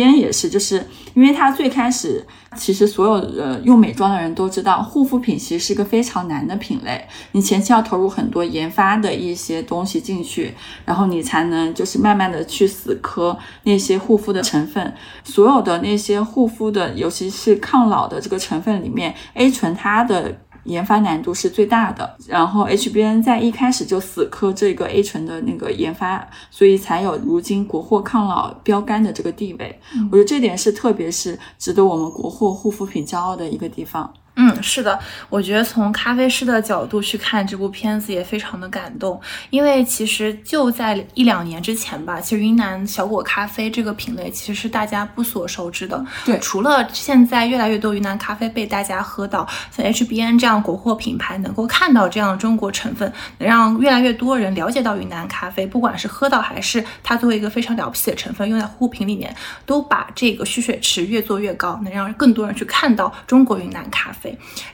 [0.00, 0.84] 边也是，就是
[1.14, 20.34] 因为它最开始，其实所有呃用美妆的人都知道，护肤品其实是一个非常难的品类，你前期要投入很多研发的一些东西进去，然后你才能就是慢慢的去死磕那些护肤的成分，所有的那些护肤的，尤其是抗老的这个成分里面，A 醇它的。
[20.64, 29.80] 研发难度是最大的，然后 HBN 在一开始就死磕这个 A 醇的那个研发，所以才有如今国货抗老标杆的这个地位。
[30.10, 34.12] 我觉得这点是特别是值得我们国货护肤品骄傲的一个地方。
[34.36, 46.02] 嗯，是的，我觉得从咖啡师的角度去看这部片子也非常的感动，因为其实就在一两年之前吧，其实云南小果咖啡这个品类其实是大家不所熟知的。
[46.24, 59.34] 对，除了现在越来越多云南咖啡被大家喝到，像 HBN 这样国货品牌能够看到这样的中国成分，能让越来越多人了解到云南咖啡，不管是喝到还是它作为一个非常了不起的成分用在护肤品里面，
[59.66, 64.19] 都把这个蓄水池越做越高，能让更多人去看到中国云南咖啡。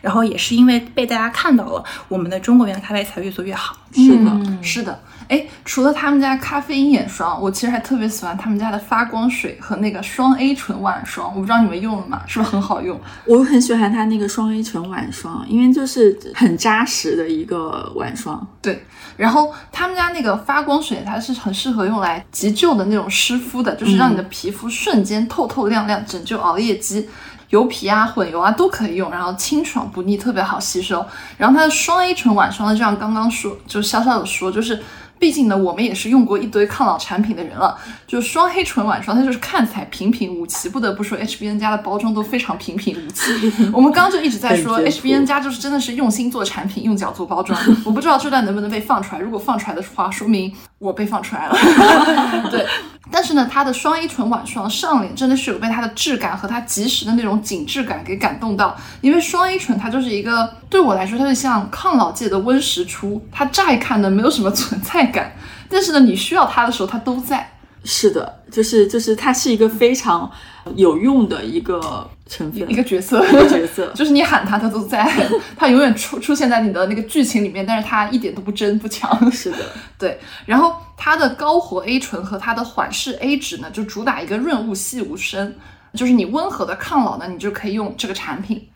[0.01, 3.77] 然后也是因为被大家看到了，我们的中国原咖啡才越做越好。
[3.93, 5.01] 是的，是的。
[5.29, 11.33] 哎，除了他们家咖啡因眼霜，我其实还特别喜欢他们家的发光水和那个双 A 醇晚霜。
[11.35, 12.23] 我不知道你们用了吗？
[12.27, 13.01] 是不是很好用？
[13.25, 18.47] 我很喜欢它那个双 A 醇晚霜，因为就是很扎实的一个晚霜。
[18.63, 18.85] 对，
[19.17, 27.09] 然后他们家那个发光水，它是很适合用来急救的那种湿敷的，就是让你的皮肤瞬间透透亮亮，拯救熬夜肌。
[27.51, 31.05] 油皮啊、混油啊都可以用，然后清爽不腻，特别好吸收。
[31.37, 34.83] 然后它的双 A 醇晚霜呢，就像刚刚说，就潇潇的说，就是。
[35.19, 37.75] 毕竟呢，我们也是用过一堆抗老产品的人了。
[38.07, 40.69] 就双黑醇晚霜，它就是看起来平平无奇。
[40.69, 43.33] 不得不说，HBN 家的包装都非常平平无奇。
[43.73, 47.59] 我们刚刚就一直在说，HBN 家就是真的是用心做产品，用脚做包装。
[47.87, 51.57] 我不知道这段能不能被放出来，如果放出来的话，说明我被放出来了。
[52.51, 52.67] 对，
[53.11, 58.77] 但是呢，它的双 A 醇晚霜上脸真的是有被它的质感和它及时的那种紧致感给感动到。
[59.01, 63.27] 因为双 A 醇它就是一个对我来说，它就像抗老界的温实初。
[63.33, 65.07] 它乍一看呢，没有什么存在。
[65.07, 65.33] 感，
[65.71, 67.53] 但是呢，你需要它的时候，它都在。
[67.85, 70.31] 是的，就是就是，它是一个非常
[70.75, 75.09] 有用的一个成分，一个角色，一个角色， 就是你喊它，它都在，
[75.57, 79.31] 它永远出出现在你的那个剧情里面，但是它一点都不真不强。
[79.31, 79.59] 是的，
[79.97, 80.19] 对。
[80.45, 85.55] 然后它的高活 A 醇和它的缓释 A 酯呢，就主打一个润物细无声，
[85.95, 88.69] 就是你温和的抗老呢，你就可以用这个产品。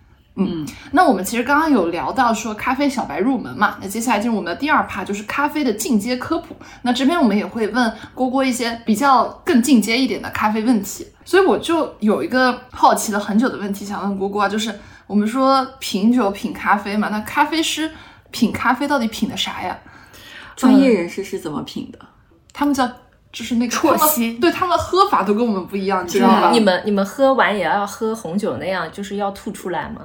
[0.49, 6.57] 嗯，那我们其实刚刚有聊到说咖啡小白入门嘛，那接下来进入我们的第二趴，就是咖啡的进阶科普。
[6.83, 14.75] 那这边我们也会问郭郭一些比较更进阶一点的咖啡问题，所以我就有一个好奇了很久的问题想问郭郭啊，就是
[15.07, 17.91] 我们说品酒品咖啡嘛，那咖啡师
[18.31, 19.79] 品咖啡到底品的啥呀？
[20.57, 21.99] 专业人士是怎么品的？
[22.53, 22.91] 他们叫。
[23.33, 26.51] 就是那个啜吸，对他们喝法都跟我们不一样，你知道吗？
[26.53, 30.03] 你们你们喝完也要喝红酒那样，就是要吐出来吗？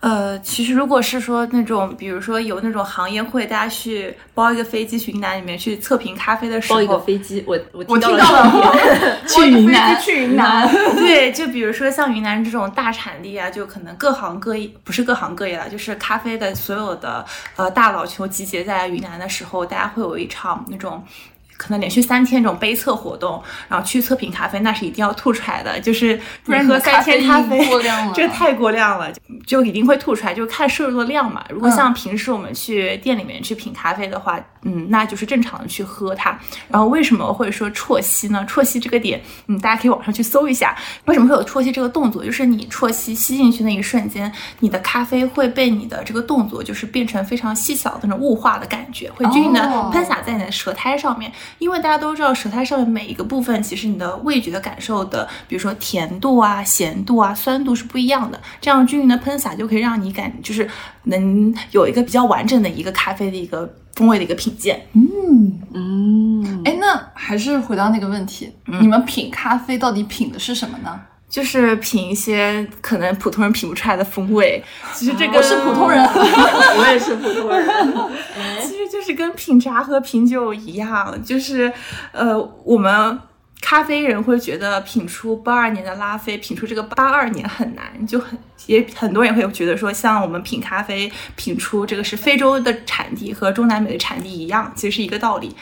[0.00, 8.76] 呃，其实如果是说那种，比如说有那种行业会，大家去包一个飞机去云南里面去测评咖啡的时候，包一个飞机，我我我听到到了，
[9.28, 17.24] 去云南，去云南 对，就比如说像云南这种大产地啊，就可能各行各业不是各行各业了，就是咖啡的所有的
[17.54, 21.02] 呃大佬球集结在云南的时候，大家会有一场那种。
[21.62, 29.12] 可能连续三天这种杯测活动，然后去测评咖啡，那是一定要吐出来的，就是不然喝三天咖啡过量了， 这太过量了，
[29.46, 31.44] 就一定会吐出来，就看摄入的量嘛。
[31.48, 36.36] 如果像平时我们去店里面去品咖啡的话，嗯，那就是正常的去喝它。
[36.68, 38.44] 然后为什么会说啜吸呢？
[38.48, 42.24] 啜吸这个点，嗯，大家可以网上去搜一下，为什么会有啜吸这个动作？
[42.24, 51.30] 就是你啜吸吸进去那一瞬间，你的咖啡会被你的这个动作就是变成非常细小的那种雾化的感觉，会均匀的喷洒在你的舌苔上面。
[51.58, 58.40] 因为大家都知道，舌苔上面每一个部分，其实你的味觉的感受的，比如说甜度啊、咸度啊、酸度是不一样的。
[58.60, 60.68] 这样均匀的喷洒就可以让你感，就是
[61.04, 64.80] 能有一个比较完整的一个咖啡的一个风味的一个品鉴。
[64.94, 71.00] 嗯嗯，哎，那还是回到那个问题，你们品咖啡到底品的是什么呢？
[71.32, 74.62] 就是品一些可能普通人品不出来的风味。
[74.92, 77.66] 其实这个我是普通人， 我也是普通人。
[78.60, 81.72] 其实就是跟品茶和品酒一样，就是
[82.12, 83.18] 呃，我们
[83.62, 95.56] 咖啡人会觉得品出八二年的拉菲，品出这个八二年很难，就很也很多人会觉得说，像我们品咖啡品出这个是非洲的产地和中南美的产地一样，其实是一个道理。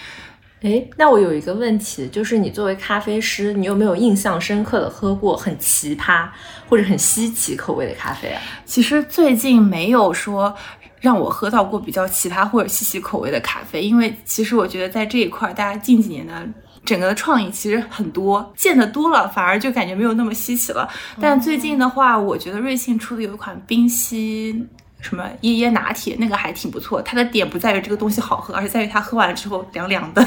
[0.63, 6.29] 哎，那我有一个问题，就是你作为咖啡师，你有没有印象深刻的喝过很奇葩
[6.69, 8.43] 或者很稀奇口味的咖啡啊？
[8.67, 10.55] 其实最近没有说
[11.01, 16.47] 让我喝到过比较奇葩或者稀奇口味的咖啡，因为其实我觉得在这一块，大家近几年的
[16.85, 20.87] 整个的创意其实很多，见得多了，反而就感觉没有那么稀奇了。
[21.19, 24.67] 但最近的话，我觉得瑞幸出的有一款冰溪。
[25.01, 30.25] 什么椰椰拿铁那个还挺不错，它的点不在于这个东西好喝，而是在于它喝完了之后凉凉的。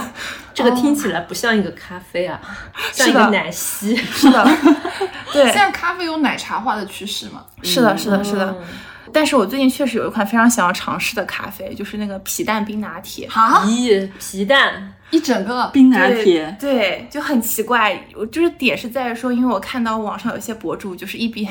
[0.53, 2.41] 这个听起来不像一个咖啡啊，
[2.91, 3.95] 像一个奶昔。
[3.97, 4.43] 是的，
[5.31, 5.45] 对。
[5.45, 7.45] 现在咖啡有奶茶化的趋势吗？
[7.61, 8.55] 是的，是的，是的。
[9.11, 13.27] 但是我最近确实有一款非常想要尝试的咖啡，就是那个皮蛋冰拿铁。
[13.31, 13.63] 啊？
[13.65, 16.57] 咦，皮蛋一整个冰拿铁？
[16.59, 18.07] 对，就很奇怪。
[18.15, 21.47] 我就是点是在于说，因为我看到网上有些博主就是一边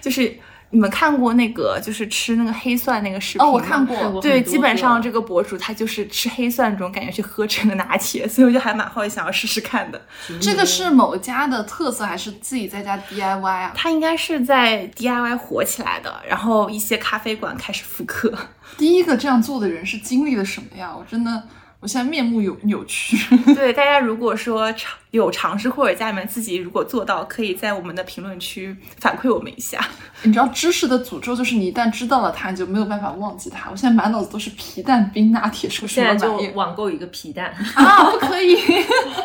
[0.00, 0.36] 就是。
[0.72, 3.50] 你们看过那个就是吃那个黑蒜那个视频吗？
[3.50, 4.20] 哦，我看过。
[4.20, 10.00] 对，基本上这个博主他就是吃黑蒜这种感觉去喝这个拿铁，所以我就还蛮好奇想要试试看的。
[10.40, 13.72] 这个是某家的特色还是自己在家 DIY 啊？
[13.74, 18.32] 它应该是在 DIY 火起来的，然后一些咖啡馆开始复刻。
[18.78, 20.94] 第一个这样做的人是经历了什么呀？
[20.96, 21.42] 我真的。
[21.80, 23.16] 我现在面目有扭曲。
[23.54, 29.82] 对大家，如果说尝有尝试或者家里面自己如果做到，可以在我们的评论区反馈我们一下。
[30.22, 33.70] 你知道知识的诅咒就是你一旦知道了它，你就没有办法忘记它。
[33.70, 38.10] 我现在满脑子都是皮蛋冰拿铁，是现在就网购一个皮蛋 啊！
[38.10, 38.56] 不可以，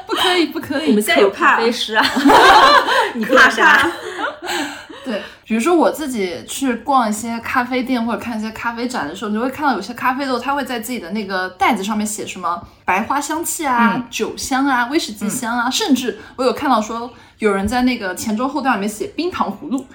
[0.08, 0.88] 不可以，不可以！
[0.90, 2.06] 我们现在有咖啡师啊，
[3.16, 3.92] 你怕啥？
[5.04, 19.86] 对，比如说我自己去逛一些咖啡店或者看一些咖啡展的时候，你会看到有些咖啡豆，它会在自己的那个袋子上面写什么白花香气啊、酒香啊、威士忌香啊，甚至我有看到说有人在那个前中后段里面写冰糖葫芦，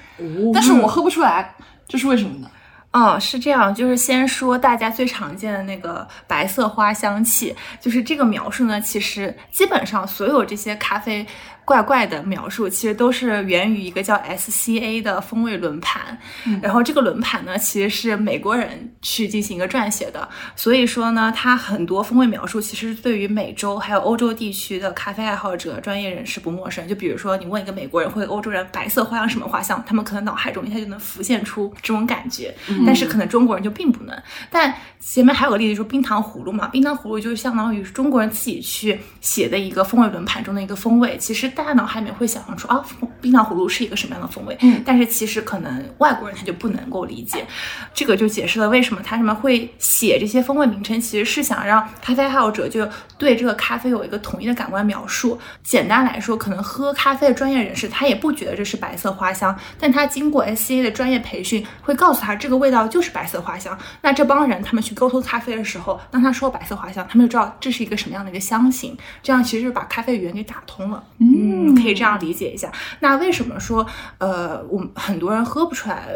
[0.55, 1.57] 但是我喝不出来，
[1.89, 2.49] 这是为什么呢？
[2.93, 11.27] 嗯，是这样，就是先说大家最常见的那个白色花香气，就是这个描述呢，其实基本上所有这些咖啡。
[11.71, 16.19] 怪怪的描述，其实都是源于一个叫 SCA 的风味轮盘。
[16.61, 20.29] 然后这个轮盘呢，其实是美国人去进行一个撰写的。
[20.57, 26.89] 所以说呢，它很多风味描述其实对于美洲还有欧洲地区的咖啡爱好者、专业人士不陌生。
[26.89, 32.53] 就比如说，你问一个美国人或者欧洲人，白色花香什么花香，他们可能脑海中一下就能浮现出这种感觉。
[32.85, 34.21] 但是可能中国人就并不能。
[34.51, 41.17] 但前面还有个例子，说冰糖葫芦嘛，冰糖葫芦就是相当于中国人自己去写的一个风味轮盘中的一个风味。
[41.17, 41.49] 其实。
[41.61, 42.83] 大家脑海里面会想象出啊，
[43.21, 44.57] 冰糖葫芦是一个什么样的风味？
[44.63, 47.47] 嗯，但是其实可能外国人他就不能够理解，
[47.93, 52.89] 这个就解释了为什么他什么会写这些风味名称，其实是想让咖啡爱好者就
[53.19, 55.39] 对这个咖啡有一个统一的感官描述。
[55.63, 63.79] 简单来说，可能喝咖啡的专业人士他也不觉得这是白色花香，但他经过 S C A 的专业培训，会告诉他这个味道就是白色花香。
[64.01, 71.05] 那这帮人他们去沟通咖啡的时候，当他说白色花香，他们就知道这是一个什么样的一个香型，这样其实是把咖啡语言给打通了。
[71.19, 71.50] 嗯。
[71.51, 72.71] 嗯，可以这样理解一下。
[73.01, 73.87] 那为什么说，
[74.19, 76.09] 呃，我们很多人喝不出来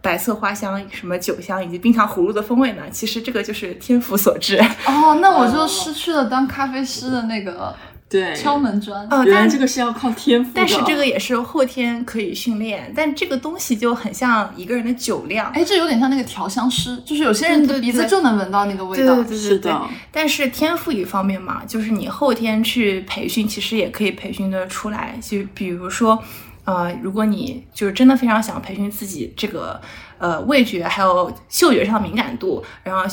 [0.00, 2.82] 白色花香、什么酒香以及冰糖葫芦的风味呢？
[2.90, 4.56] 其实这个就是天赋所致。
[4.86, 7.74] 哦，那我就失去了当咖啡师的那个
[8.08, 9.04] 对，敲门砖。
[9.10, 10.54] 呃，原来但这个是要靠天赋的。
[10.54, 15.50] 但是这个也是后天可以训练，但这个东西就很像一个人的酒量。
[15.50, 19.16] 哎，这有点像那个调香师，就是有些人的鼻子就能闻到那个味对道。
[19.16, 19.82] 对对对对是的，
[20.12, 25.18] 但是天赋一方面嘛，就是你后天去培训，其实也可以培训的出来。
[25.20, 26.22] 就比如说，
[26.64, 29.80] 呃，如果你就是真的非常想培训自己这个
[30.18, 33.04] 呃味觉还有嗅觉上的敏感度，然后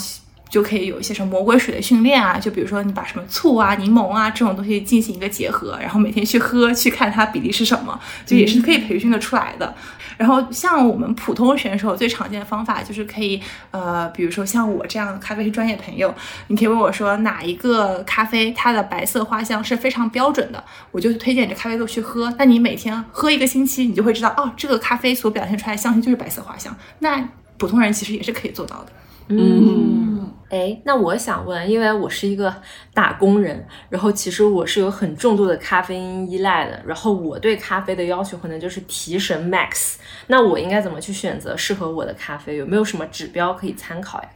[0.53, 9.73] 就可以有一些什么魔鬼水的训练啊，就比如说你把什么醋啊、柠檬啊这种东西进行一个结合，然后每天去喝，去看它比例是什么，就也是可以培训得出来的。
[10.15, 13.41] 然后像我们普通选手最常见的方法就是可以，
[13.71, 16.13] 呃，比如说像我这样的咖啡师专业朋友，
[16.49, 22.31] 你可以问我说哪一个咖啡它的白色花香是非常标准的，我就推荐你这咖啡豆去喝。
[22.37, 26.77] 那你每天喝一个星期，你就会知道哦，这个咖啡所表现出来的香气就是白色花香。
[26.99, 27.27] 那
[27.57, 28.91] 普通人其实也是可以做到的。
[29.29, 32.53] 嗯，哎，那我想问，因为我是一个
[32.93, 39.95] 打工人，然后其实我是有很重度的咖啡因依赖的，然后我对咖啡的要求可能就是提神 max。
[40.27, 42.57] 那我应该怎么去选择适合我的咖啡？
[42.57, 44.29] 有没有什么指标可以参考呀？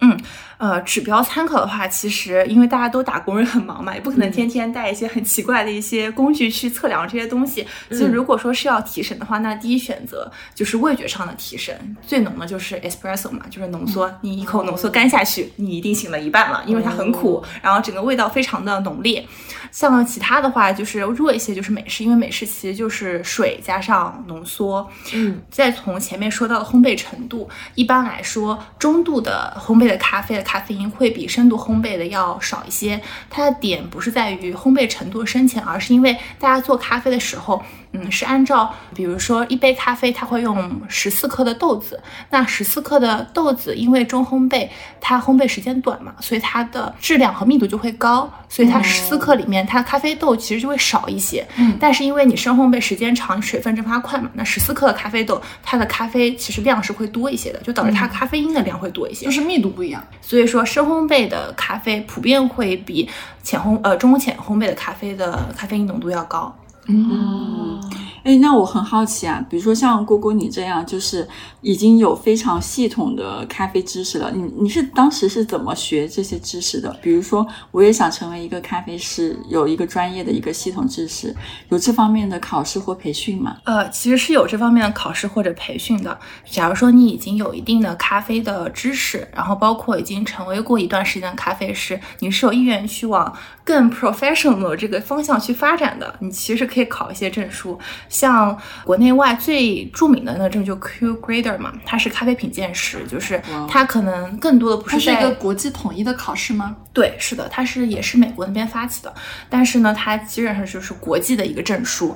[0.00, 0.18] 嗯，
[0.58, 7.66] 呃，指标参考的话，其实因为大家都打工人很忙嘛，也不可能天天带一些很奇怪的一些工具去测量这些东西。
[7.90, 19.26] 所以如果说是要提神的话，那第一选择就是味觉上的提神，最浓的就是 espresso 嘛，就是浓缩，你一口浓缩干下去，你一定醒了一半了，因为它很苦，然后整个味道非常的浓烈。
[19.70, 24.88] 像其他的话，就是弱一些，就是美式，因为美式其实就是水加上浓缩。
[25.12, 33.00] 嗯，再从前面说到的烘焙程度，一般来说，中度的烘焙的咖啡的咖啡因会比深度烘焙的要少一些。
[33.28, 37.62] 它的点不是在于烘焙程度深浅，而是因为大家做咖啡的时候，
[37.92, 44.68] 嗯，是按照比如说一杯咖啡，它会用十四克的豆子，那十四克的豆子因为中烘焙
[45.00, 51.46] 它烘焙时间短嘛，所以它的质量和密度就会高，所以它十四克里面它咖啡豆其实就会少一些。
[51.56, 59.24] 嗯但是因为你深烘焙时间长，水分蒸发快嘛，那十四克的咖啡豆它的咖啡其实量是会多一些的，就导致它咖啡因的量会多一些。
[59.24, 60.04] 就是密度不一样。
[60.20, 63.08] 所以说深烘焙的咖啡普遍会比
[63.42, 66.54] 浅烘呃中浅烘焙的咖啡的咖啡因浓度要高。
[66.86, 67.79] 嗯，
[68.22, 71.26] 哎，那我很好奇啊，比如说像姑姑你这样，就是
[71.62, 76.94] 已经有非常系统的咖啡知识了，你你是当时是怎么学这些知识的？
[77.02, 81.34] 比如说，我也想成为一个咖啡师，有一个专业的一个系统知识，
[81.70, 83.56] 有这方面的考试或培训吗？
[83.64, 86.18] 呃，其实是有这方面的考试或者培训的。
[86.44, 97.78] 假如说你已经有一定的咖啡的知识，然后包括已经成为过一段时间的咖啡师，你是有意愿去往更 professional 这个方向去发展的，你其实可以考一些证书。
[98.10, 98.54] 像
[98.84, 106.76] 国内外最著名的那证就 Q Grader 嘛，它是咖啡品鉴师，就是它可能更多的不是在它是一个国际统一的考试吗？
[106.92, 109.14] 对，是的，它是也是美国那边发起的，
[109.48, 112.14] 但是呢，它基本上就是国际的一个证书。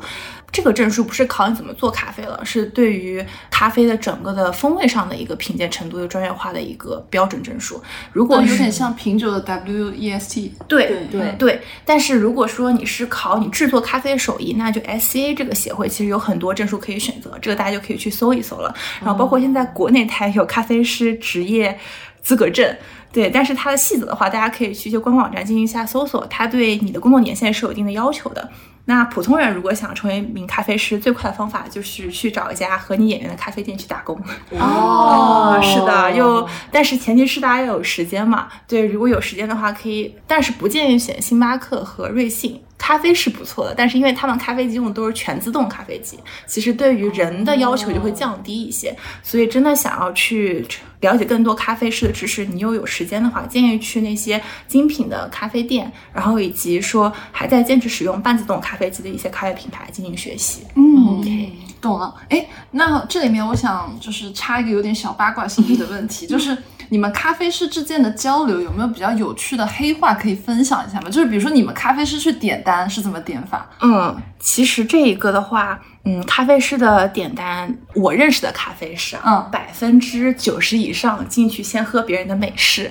[0.55, 7.83] 这个证书不是考你怎么做咖啡了，是对于咖啡的整个的风味上的一个品鉴程度的专业化的一个标准证书。
[8.13, 10.53] 如果有点像品酒的 WEST。
[10.69, 18.73] 对对对对，但是如果说你是考你制作咖啡手艺，那就 SCA 这个协会其实有很多证书可以选择，这个大家就可以去搜一搜了。
[19.01, 21.77] 然后包括现在国内它也有咖啡师职业
[22.23, 22.77] 资格证。
[23.15, 28.51] 对，但是它的细则的话，大家可以去一些官方网站进行一下搜索，它对你的工作年限是有一定的要求的。
[28.87, 34.21] 那普通人如果想成为一名咖啡师，最快的方法就是去找一家和你眼缘的咖啡店去打工。
[34.59, 38.49] 哦 是的，又但是前提是大家要有时间嘛。
[38.67, 42.61] 对，如果有时间的话，可以，但是不建议选星巴克和瑞幸。
[42.87, 48.95] 咖啡是不错的，但是因为他们咖啡机用的都是全自动咖啡机，其实对于人的要求就会降低一些。
[49.23, 50.63] 所以真的想要去
[51.01, 60.61] 了解更多咖啡师的知识，你又有时间的话，建议去那些精品的咖啡店，然后以及说还在坚持使用半自动咖啡机的一些咖啡品牌进行学习。
[60.75, 61.53] 嗯 OK
[61.85, 62.13] 懂了。
[62.31, 66.57] 哎，那这里面我想就是插一个有点小八卦性质的问题， 就是
[66.89, 71.11] 你们咖啡师之间的交流有没有比较有趣的黑话可以分享一下吗？
[71.11, 73.69] 就是比如说你们咖啡师去点单是怎么点法？
[73.83, 82.91] 嗯，其实这一个的话，嗯，咖啡师的点单，我认识的咖啡师啊，嗯百分之九十以上进去先喝别人的美式。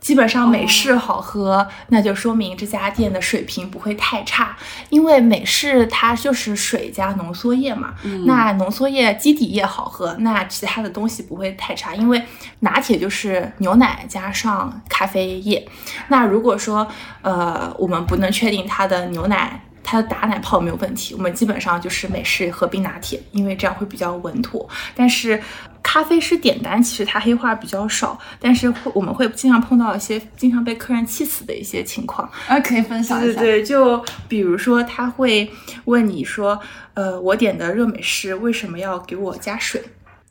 [0.00, 4.56] 基本上美式好喝，那就说明这家店的水平不会太差，
[4.88, 7.94] 因为美式它就是水加浓缩液嘛。
[8.24, 12.22] 那浓缩液基底液好喝，那其他的东西不会太差，因为
[12.60, 15.68] 拿铁就是牛奶加上咖啡液。
[16.08, 16.86] 那如果说
[17.22, 19.62] 呃我们不能确定它的牛奶。
[19.82, 24.68] 它的打奶泡没有问题，我们基本上就是美式和冰拿铁，因为这样会比较稳妥。
[24.94, 25.42] 但是
[25.82, 32.30] 咖啡师点单，其实他黑话比较少，但是会我们会经常碰到一些经常被客人气死的一些情况。
[32.46, 33.40] 啊，可以分享一下。
[33.40, 35.50] 对对对，就比如说他会
[35.86, 36.60] 问你说，
[36.94, 39.82] 呃，我点的热美式为什么要给我加水？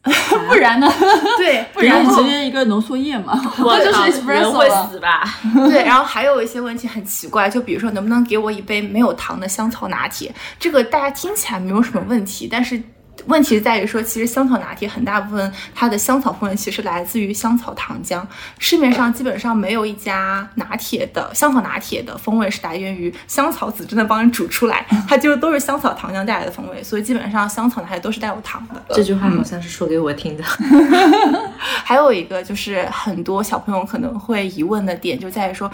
[0.47, 0.87] 不然呢？
[1.37, 3.37] 对， 不然直接一个浓缩液嘛。
[3.57, 5.23] 我就是 espresso 人会死吧？
[5.67, 10.33] 对，然后还有一些问题很奇怪，就比如说能不能给我一杯没有糖的香草拿铁？
[10.57, 12.81] 这个大家听起来没有什么问题，但是。
[13.25, 18.21] 问题在于说，其实香草拿铁很大部分它的香草风味其实来自于香草糖浆，
[18.57, 28.81] 市面上基本上没有一家拿铁的香草拿铁的风味是来源于香草籽真的帮你煮出来， 它就都是香草糖浆带来的风味，所以基本上香草拿铁都是带有糖的。
[28.95, 30.43] 这句话好像是说给我听的。
[31.83, 35.69] 还有一个就是很多小朋友可能会疑问的点就在于说，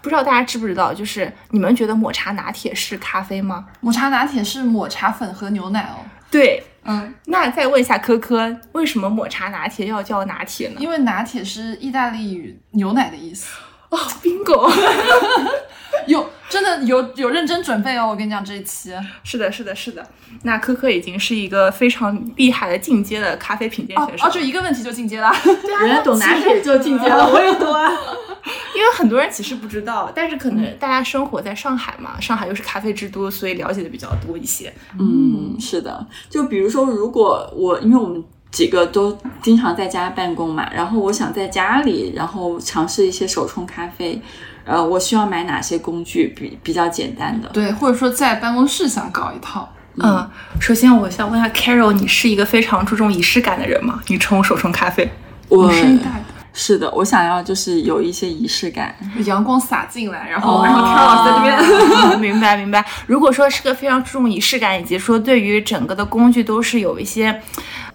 [0.00, 3.66] 不知道大家知不知道，就是你们觉得抹茶拿铁是咖啡吗？
[3.80, 6.04] 抹茶拿铁是抹茶粉和牛奶哦。
[6.30, 10.76] 对，嗯，那再问一下科科，为什么抹茶拿铁要叫拿铁呢？
[10.78, 13.46] 因为拿铁是意大利语牛奶的意思。
[13.90, 14.70] 哦，bingo，
[16.06, 18.92] 有真的有有认真准备哦，我跟你讲这一期。
[19.24, 20.06] 是的，是的，是的。
[20.42, 25.30] 那科科已经是一个非常厉害的进阶的咖啡品鉴哦选手哦，就一个问题就进阶了。
[25.44, 27.90] 对啊，懂拿铁就进阶了，我也懂啊。
[28.74, 34.72] 因为很多人其实不知道，但是可能大家生活在上海嘛，上海又是咖啡之都，所以了解的比较多一些。
[34.98, 44.20] 嗯，是的，就比如说，如果我因为我们几个都经常在家办公嘛，然后我想在家里，然后尝试一些手冲咖啡，
[44.68, 47.48] 呃，我需要买哪些工具比比较简单的？
[47.48, 49.68] 对，或者说在办公室想搞一套。
[50.00, 54.00] 嗯，首先我想问一下 Carol，你是一个非常注重仪式感的人吗？
[54.06, 55.10] 你冲手冲咖啡？
[55.48, 58.94] 我声音大的，是的，我想要就是有一些仪式感。
[59.24, 62.12] 阳光洒进来，然后、哦然后 Carol 老师在这边。
[62.12, 62.84] 嗯 明白明白。
[63.06, 67.40] 如果说是个非常注重仪式感，以及说对于整个的工具都是有一些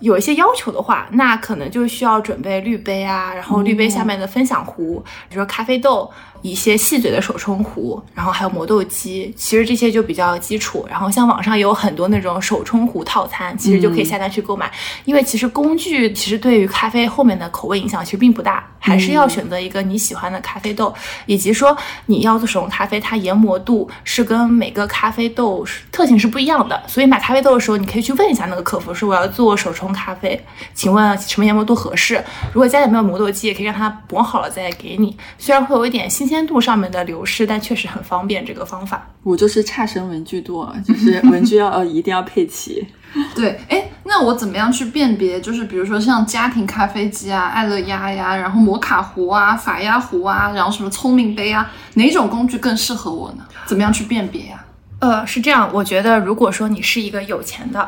[0.03, 6.11] 有一些要求的话，那可能就需要准备滤杯啊，然后滤杯下面的分享壶，比如说咖啡豆。
[6.43, 10.85] 一些细嘴的手冲壶，然后还有磨豆机，其实这些就比较基础。
[10.89, 14.69] 然后像网上也有很多那种手冲壶套餐，其实就可以下单去购买。
[15.05, 20.93] 因为其实工具其实对于咖啡后面的口味影响其实并不大，还是要选择一个你喜欢的咖啡豆，
[21.27, 21.77] 以及说
[22.07, 26.83] 你要做手冲咖啡，它研磨度是跟每个咖啡豆是特性是不一样的。
[26.87, 32.21] 所以买咖啡豆的时候，你可以去问一下那个客服，说我要做手冲咖啡，请问什么研磨度合适？
[32.51, 35.15] 如果家里没有磨豆机，也可以让它磨好了再给你。
[35.37, 39.07] 虽然会有一点新鲜度上面的流失，但确实很方便这个方法。
[39.21, 42.85] 我就是差生文具多，就是文具要呃一定要配齐。
[43.35, 45.39] 对，哎，那我怎么样去辨别？
[45.39, 53.45] 就是比如说像家庭咖啡机啊、爱乐压呀，然后摩卡壶啊、法压壶啊，然后什么聪明杯啊，哪种工具更适合我呢？
[53.67, 54.65] 怎么样去辨别呀、
[54.99, 57.87] 呃，是这样，我觉得如果说你是一个有钱的，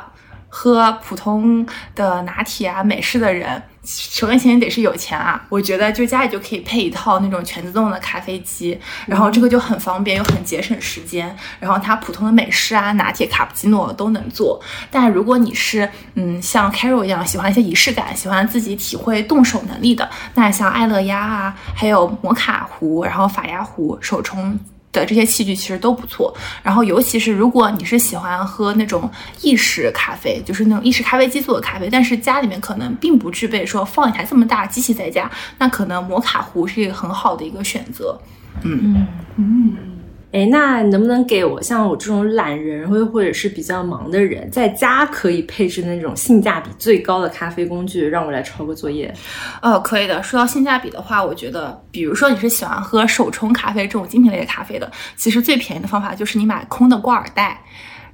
[0.58, 5.46] 喝普通的拿铁啊、美式的人，首先前提得是有钱啊。
[5.50, 11.36] 我觉得就家里就可以配一套那种全自动的咖啡机，然后这个就很方便又很节省时间。
[11.60, 14.58] 然后它普通的美式啊、拿铁、卡布奇诺都能做。
[14.90, 24.58] 但如果你是嗯像 Carol 一样喜欢一些仪式感，喜欢自己体会动手能力的，那像爱乐压啊，还有摩卡壶，然后法压壶、手冲。
[25.02, 26.34] 的这些器具其实都不错，
[26.64, 29.10] 然后尤其是如果你是喜欢喝那种
[29.42, 38.20] 意式咖啡，就是那种意式咖啡机做的咖啡，但是家里面可能并不具备说放一台这么大机器在家，那可能摩卡壶是一个很好的一个选择。
[40.32, 49.14] 哎，那能不能给我像我这种懒人或或者是比较忙的人，在家可以配置那种性价比最高的咖啡工具，让我来抄个作业？
[49.62, 50.22] 呃，可以的。
[50.22, 57.62] 说到性价比的话，我觉得，比如说你是喜欢喝手冲咖啡这种精品类的咖啡的，其实最便宜的方法就是你买空的挂耳袋。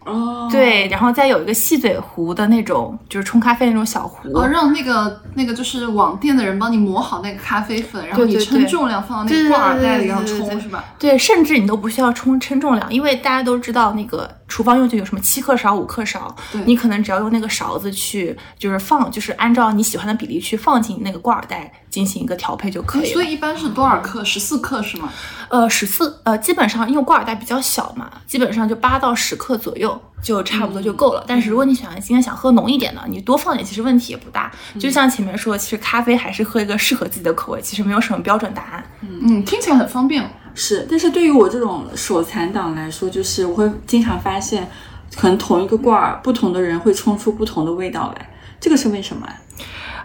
[0.03, 4.27] 哦，对，然后再有一个细嘴壶的那种，就是冲咖啡那种小壶。
[4.33, 10.83] 哦，让那个那个就是网店的人帮你磨好那个咖啡粉，然后你称重量放到那个挂耳袋里，然后冲是吧？
[10.97, 23.13] 对，甚至你都不需要冲称重量，因为大家都知道那个厨房用具有什么七克勺、五克勺对，你可能只要用那个勺子去，就是放，就是按照你喜欢的比例去放进那个挂耳袋进行一个调配就可以了。
[23.13, 24.23] 所以一般是多少克？
[24.23, 25.11] 十四克是吗？
[25.49, 31.23] 呃，十四呃，基本上因为挂耳袋比较小嘛，基本上就八到十克左右就差不多就够了。
[31.27, 34.51] 但是如果你喜欢今天想喝浓一点的，你多放点其实问题也不大。
[34.79, 38.83] 就像前面说，其实咖啡还是喝一个适合自己的口味，其实没有什么标准答案。
[39.01, 40.27] 嗯，听起来很方便哦。
[40.55, 44.69] 是，但是对于我这种手残党来说，就是我会经常发现，
[45.17, 48.29] 可能同一个罐儿，不同的人会冲出不同的味道来，
[48.59, 49.35] 这个是为什么啊？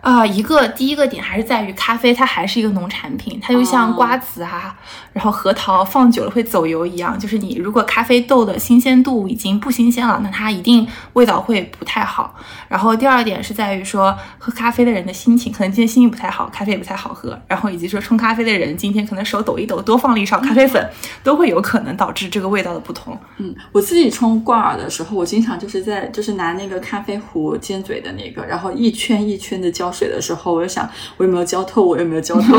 [0.07, 4.73] 啊、一个第一个点还是在于咖啡，它还是一个农产品，它就像瓜子啊，
[5.13, 12.37] 然后核桃放久了会走油一样，就是你如果咖啡豆的新鲜度已经不新鲜了，那它一定味道会不太好。
[12.69, 20.89] 然后第二点是在于说喝咖啡的人的心情，可能今天心情不太好，咖啡也不太好喝，然后以及说冲咖啡的人今天可能手抖一抖，多放了一勺咖啡粉，
[21.25, 23.19] 都会有可能导致这个味道的不同。
[23.39, 32.55] 嗯，我自己冲挂耳的时候，我经常就是在就是拿那个咖啡壶尖嘴的那个，然后一圈一圈的浇水的时候，我就想我有没有浇透，我有没有浇透。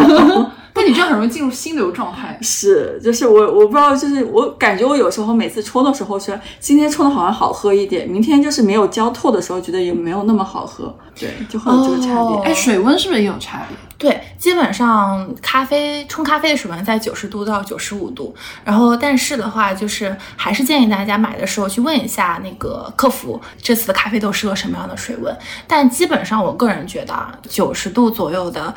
[0.78, 2.38] 但你这样很容易进入心流状态。
[2.42, 12.14] 是，就是我我不知道，就是我感觉我有时候每次冲的时候是今天冲的好像好喝一点，明天就是没有浇透的时候，觉得也没有那么好喝，对，就会有这个差别。
[12.14, 13.78] 哦哎，水温是不是也有差别？
[13.98, 25.36] 对，基本上咖啡冲咖啡的水温在九十度到九十五度，然后但是的话，就是还是建议大家买的时候去问一下那个客服，这次的咖啡豆适合什么样的水温。
[25.66, 28.72] 但基本上我个人觉得啊，九十度左右的。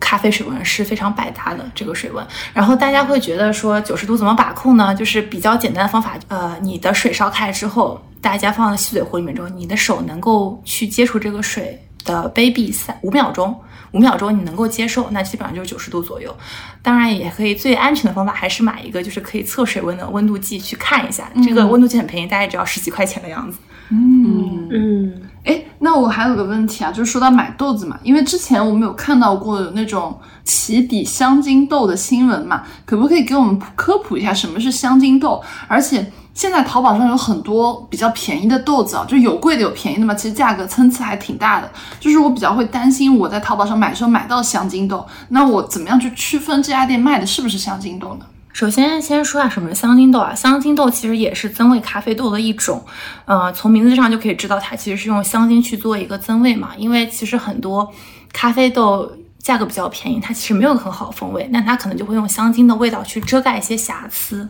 [0.00, 4.94] 咖啡水温是非常百搭的这个水温，然后大家会觉得说九十度怎么把控呢？
[4.94, 13.54] 就是比较简单的方法，呃，你的水烧开之后，大家放到吸水壶里面之后，你的手能够去接触这个水的杯壁三五秒钟，
[13.92, 16.34] 五秒钟你能够接受，那基本上就是九十度左右。
[16.82, 23.58] 当然也可以，最安全的方法还是买一个就是可以测水温的温度计去看一下，这个温度计很便宜，大概只要十几块钱的样子。
[23.90, 25.12] 嗯，嗯，
[25.44, 35.42] 哎，那我还有个问题啊，就是说到买豆子嘛，因为之前我们有看到过有那种起底香精豆的新闻嘛，可不可以给我们科普一下什么是香精豆？
[35.66, 41.68] 而且现在淘宝上有很多比较便宜的豆子啊，就有贵的有便宜的嘛，其实价格参差还挺大的。
[41.98, 48.26] 就是我比较会担心我在淘宝上买的时候买到香精豆，那我怎么样去区分这家店卖的是不是香精豆呢？
[48.60, 50.34] 首先，先说下什么是香精豆啊？
[50.34, 52.84] 香精豆其实也是增味咖啡豆的一种，
[53.24, 56.72] 呃，从名字上就可以知道它其实是用香精去做一个增味嘛。
[56.76, 57.90] 因为其实很多
[58.34, 64.46] 咖啡豆价格比较便宜，它其实没有很好的风味，那它可能就会用香精的味道去遮盖一些瑕疵。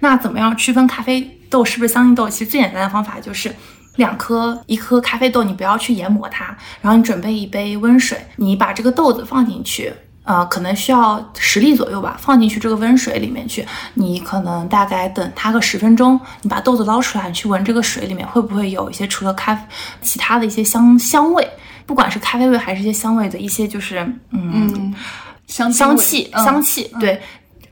[0.00, 2.28] 那怎么样区分咖啡豆是不是香精豆？
[2.28, 3.50] 其实最简单的方法就是。
[3.96, 6.46] 两颗一颗咖啡豆，你不要去研磨它，
[6.80, 9.92] 然后你准备一杯温水，你把这个豆子放进去，
[10.24, 13.64] 呃，可能需要十粒左右吧，放进去这个温水里面去，
[13.94, 19.58] 你可能大概等它个十分钟，你把豆子捞出来，你去闻这个水里面会不会有一些除了咖
[20.00, 21.48] 其他的一些香香味，
[21.86, 23.98] 不管是咖啡味还是一些香味的一些就是
[24.30, 24.94] 嗯嗯，
[25.46, 27.20] 香香气嗯香气对。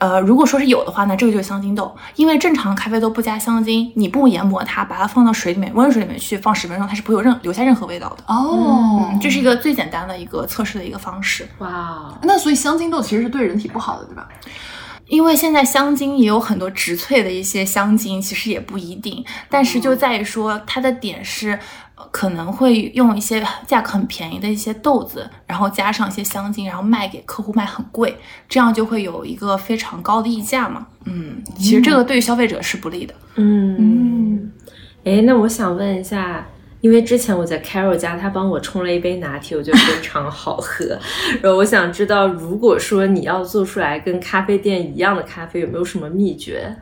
[0.02, 8.24] 呃，如果说是有的话，呢这个就是香精豆，因为正常咖啡豆不加香精，你不研磨它，把它放到水里面，温水里面去放十分钟，它是不会有任留下任何味道的。
[8.26, 11.46] 哦，嗯，这是一个最简单的一个测试的一个方式。
[11.58, 14.28] 哇，那所以香精豆其实是对人体不好的，对吧？
[15.06, 21.60] 因为现在香精也有很多植萃的一些香精，其实也不一定，但是就在于说它的点是，呃
[22.10, 28.16] 可能会用一些价格很便宜的一些豆子，然后加上一些香精，然后卖给客户卖很贵，
[28.48, 30.86] 这样就会有一个非常高的溢价嘛。
[31.04, 33.14] 嗯，其实这个对于消费者是不利的。
[33.36, 34.52] 嗯嗯，
[35.04, 36.46] 哎，那我想问一下，
[36.80, 40.84] 因为之前我在 Carol 家，他帮我冲了一杯拿铁，我觉得非常好喝。
[41.42, 46.76] 然后我想知道，如果说你要做出来跟咖啡店一样的咖啡，有没有什么秘诀？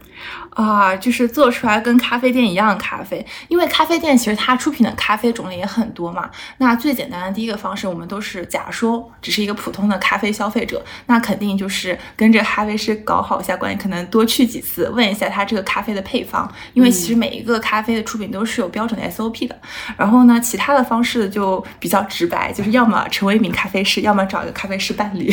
[0.50, 6.28] 啊，就是做出来跟咖啡店一样的咖啡，因为咖啡店其实它出品的咖啡种类也很多嘛。
[6.58, 19.56] 那最简单的第一个方式，我们都是假说只是一个普通的咖啡消费者，那肯定就是跟着咖啡师搞好一下关系，可能多去几次，问一下他这个咖啡的配方，因为其实每一个咖啡的出品都是有标准的 SOP 的。
[19.96, 25.32] 然后呢，其他的方式就比较直白，就是要么成为一名咖啡师，要么找一个咖啡师伴侣。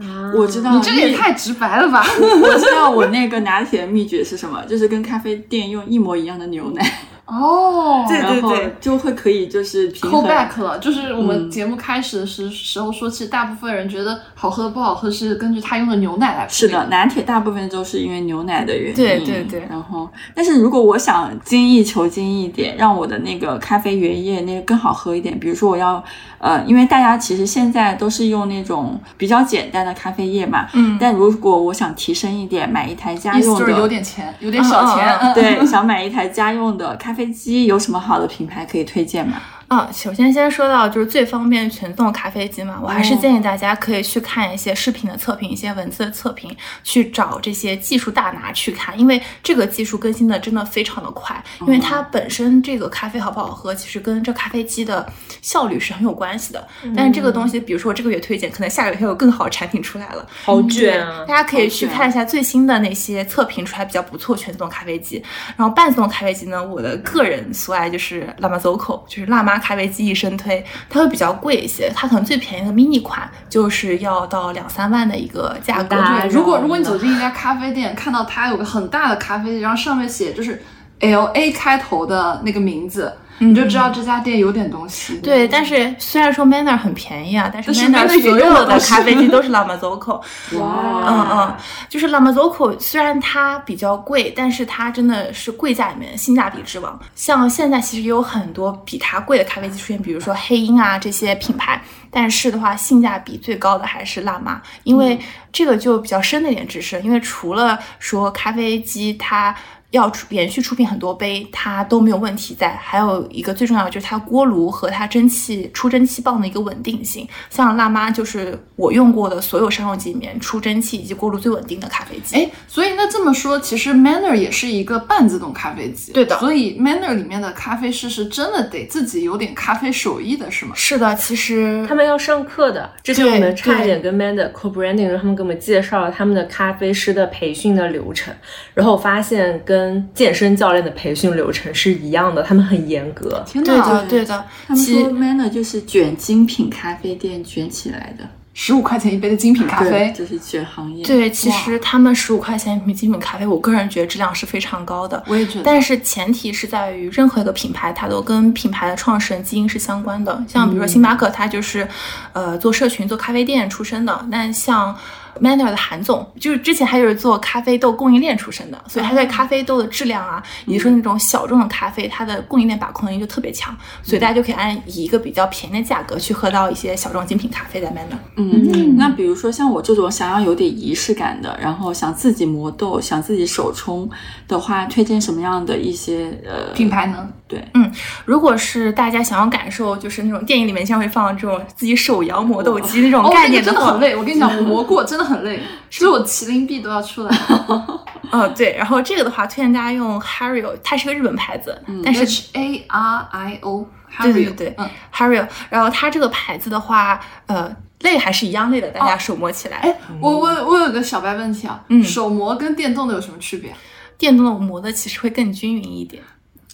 [0.00, 2.04] 啊我知道你这个也太直白了吧？
[2.20, 10.26] 我知道我那个拿铁的秘诀是什么，就是跟咖啡店用一模一样的牛奶，哦，对对对就会可以就是平 call。
[10.26, 16.48] back 了，就是我们嗯节目开始的时时候说，其实大部分人觉得好喝不好喝是根据他用的牛奶来。
[16.48, 18.94] 是的，，拿铁大部分都是因为牛奶的原因。
[18.94, 26.02] 对对对然后，但是如果我想精益求精一点，让我的那个咖啡原液那个更好喝一点，比如说我要
[26.38, 33.88] 呃，因为大家其实现在都是用那种比较简单的咖啡液嘛，嗯但如果我想提升一点，买一台家用的就是有。
[33.88, 35.34] 点钱，有点小钱。
[35.34, 39.42] 对， 想买一台家用的咖飞机，有什么好的品牌可以推荐吗？
[39.68, 55.06] 啊，首先先说到就是最方便全自动咖啡机嘛，我还是哦建议大家可以去看一些视频的测评，一些文字的测评，去找这些技术大拿去看，因为这个技术更新的真的非常的快，因为它本身这个咖啡好不好喝，其实跟这咖啡机的
[55.42, 56.66] 效率是很有关系的。
[56.96, 61.26] 但是这个东西，比如说我这个月推荐，可能下个月还有更好的产品出来了，好卷啊！
[61.28, 65.22] 大家可以去看一下最新的那些测评出来比较不错全自动咖啡机。
[65.58, 75.96] 然后半自动咖啡机呢，我的个人所爱就是 Lamazoco，就是辣妈咖啡机一生推，它会比较贵一些，它可能最便宜的 mini 款就是要到两三万的一个价格。
[75.96, 80.62] 对，如果如果你走进一家咖啡店，看到它有个很大的咖啡机，然后上面写就是
[81.00, 85.16] L A 开头的那个名字，你就知道这家店有点东西。
[85.18, 90.20] 对，但是虽然说 Manner 很便宜啊，但是 Manner 所有的咖啡机都是 Lamazoco。
[90.58, 91.56] 哇，嗯嗯，
[91.88, 96.98] 就是 Lamazoco 虽然它比较贵，但是它真的是贵价里面性价比之王。
[97.14, 101.80] 像现在其实也有很多比它贵的咖啡机出现，比如说黑鹰啊这些品牌，
[102.10, 105.18] 但是的话性价比最高的还是辣妈，因为
[105.52, 109.54] 这个就比较深的一点知识，因为除了说咖啡机它。
[109.90, 112.76] 要出连续出品很多杯，它都没有问题在。
[112.76, 117.26] 还有一个最重要的就是它锅炉和它蒸汽出蒸汽棒的一个稳定性。
[117.48, 122.36] 像辣妈就是我用过的所有商用机里面出蒸汽以及锅炉最稳定的咖啡机。
[122.36, 126.12] 哎，所以那这么说，其实 Manner 也是一个半自动咖啡机。
[126.12, 130.72] 对的所以 Manner 里面的咖啡师是真的得自己有点咖啡手艺的，是吗？
[130.74, 132.90] 是的，其实他们要上课的。
[133.02, 138.34] 之前我们差一点跟 Man 的 co-branding 的时候，他们给我们介绍了他们的咖啡师的培训的流程，
[138.74, 139.77] 然后我发现跟
[140.14, 143.44] 健身教练的培训流程是一样的，他们很严格。
[143.52, 144.44] 对的，对的。
[144.66, 148.24] 他们说其实 Manner 就是卷精品咖啡店卷起来的
[148.54, 151.04] 十五块钱一杯的精品咖啡对，就是卷行业。
[151.04, 155.22] 对，其实他们十五块钱一瓶精品咖啡，我个人觉得质量是非常高的。
[155.28, 155.62] 我也觉得。
[155.62, 160.42] 但是前提是在于任何一个品牌，它都跟品牌的创始人基因是相关的。
[160.48, 161.86] 像比如说星巴克，它就是，
[162.32, 164.26] 呃，做社群、做咖啡店出身的。
[164.28, 164.92] 那像
[165.40, 178.18] Manner 的韩总，就是之前他就是做咖啡豆供应链出身的，所以他对咖啡豆的质量啊，以及说那种小众的咖啡，它的供应链把控能力就特别强，所以大家就可以按以一个比较便宜的价格去喝到一些小众精品咖啡在 Manner。
[178.36, 184.08] 嗯，那比如说像我这种想要有点仪式感的，然后想自己磨豆、想自己手冲
[184.46, 187.28] 的话，推荐什么样的一些呃品牌呢？
[187.46, 187.90] 对，嗯
[188.26, 194.14] 如果是大家想要感受，就是那种电影里面经常会放这种自己手摇磨豆机那种哦，概那念真的很累。
[194.14, 195.60] 我跟你讲，我磨过，真的很累，
[195.90, 198.04] 所以我麒麟臂都要出来了。
[198.32, 198.74] 嗯， 对。
[198.76, 203.86] 然后这个的话，推荐大家用 Hario，它是个日本牌子，但是 H A R I O，
[204.22, 209.76] 对对对嗯，Hario，然后它这个牌子的话，呃，累还是一样累的，大家手摸起来。
[209.78, 213.74] 哎，我我我有个小白问题啊，嗯手磨跟电动的有什么区别？
[214.16, 216.22] 电动的磨的其实会更均匀一点。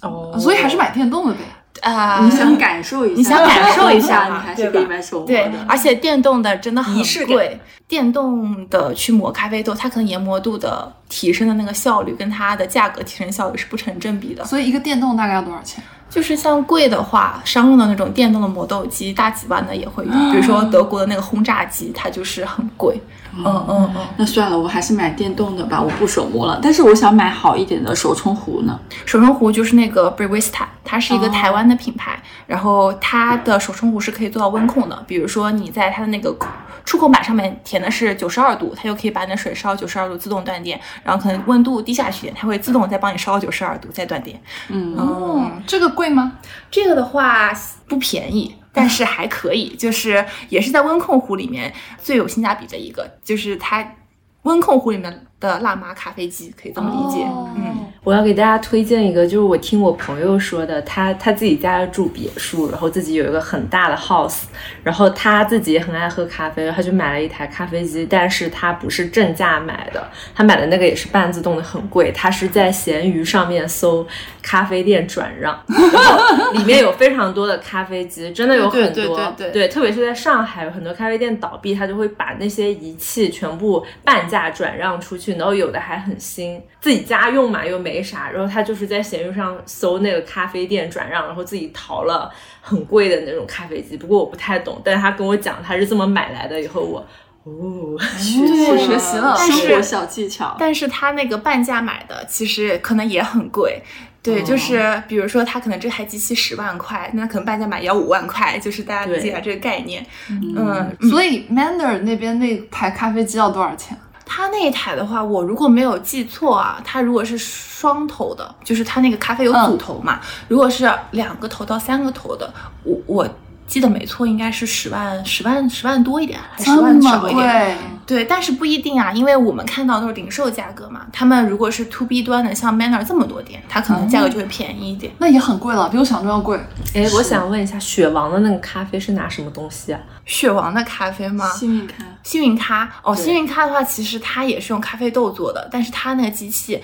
[0.00, 1.40] 哦所以还是买电动的呗。
[1.82, 7.60] 啊、你想感受一下，你想感受一下嘛 你还是可以买手磨对的。，而且电动的真的很贵。
[7.86, 14.42] 电动的去磨咖啡豆，它可能研磨度的提升的那个效率跟它的价格提升效率是不成正比的。
[14.44, 15.84] 所以一个电动大概要多少钱？
[16.08, 20.10] 就是像贵的话，商用的那种电动的磨豆机，大几万的也会有。
[20.32, 22.94] 比如说德国的那个轰炸机，它就是很贵。
[22.96, 24.06] 嗯嗯嗯嗯。
[24.16, 26.58] 那算了，我还是买电动的吧，我不手磨了。
[26.62, 28.78] 但是我想买好一点的手冲壶呢。
[29.04, 35.04] 手冲壶就是那个 Brewista，它是一个哦台湾的品牌，然后它的手冲壶是可以做到温控的。
[35.06, 36.36] 比如说你在它的那个
[36.84, 44.40] 出口板上面填的是九十二度，它就可以把你的水烧九十二度自动断电，然后可能温度低下去点，它会自动再帮你烧到九十二度再断电。
[44.68, 46.34] 嗯，哦，这个贵吗？
[46.70, 47.50] 这个的话
[47.88, 51.72] 不便宜，但是还可以，就是也是在温控壶里面
[52.02, 53.94] 最有性价比的一个，就是它
[54.42, 57.22] 温控壶里面的辣妈咖啡机，可以这么理解。
[57.24, 64.42] 哦嗯，我要给大家推荐一个，就是我听我朋友说的，他他自己家住别墅，然后自己有一个很大的 house，
[64.82, 74.06] 然后他自己也很爱喝咖啡，他就买了一台咖啡机，但是他不是正价买的，他买的那个也是半自动的，很贵，他是在闲鱼上面搜
[74.42, 92.30] 咖啡店转让，然 后里面有非常多的咖啡机，真的有很多，对对对对特别是在上海，有很多咖啡店倒闭，他就会把那些仪器全部半价转让出去，然后有的还很新，自己家用嘛又没啥，然后他就是在闲鱼上搜那个咖啡店转让，然后自己淘了
[92.60, 97.06] 很贵的那种咖啡机，不过我不太懂，但是他跟我讲他是这么买来的，以后我
[97.44, 100.56] 哦， 对学习了但是生活小技巧。
[100.58, 103.82] 但是他那个半价买的，其实可能也很贵。
[104.22, 110.02] 对，就是比如说，他可能这台机器十万块，那可能半价买也要五万块，就是大家理解一下这个概念。
[110.30, 113.94] 嗯，所以 Manner 那边那台咖啡机要多少钱？
[114.26, 122.52] 它那一台的话，我如果没有记错啊，它如果是双头的，就是它那个咖啡有组头嘛，如果是两个头到三个头的，
[122.82, 123.28] 我我
[123.66, 127.76] 记得没错，应该是十万十万十万多一点，还是十万少一点。
[128.06, 131.06] 对，但是不一定啊，因为我们看到都是零售价格嘛。
[131.10, 135.10] 他们如果是 to B 端的，像 Manner 这么多店，它可能价格就会便宜一点。
[135.18, 136.60] 那也很贵了，比我想中要贵。
[136.94, 140.00] 哎，我想问一下，雪王的那个咖啡是拿什么东西啊？
[140.26, 141.48] 雪王的咖啡吗？
[141.52, 146.78] 幸运咖，幸运咖哦，幸运咖的话，其实它也是用咖啡豆做的，但是它那个机器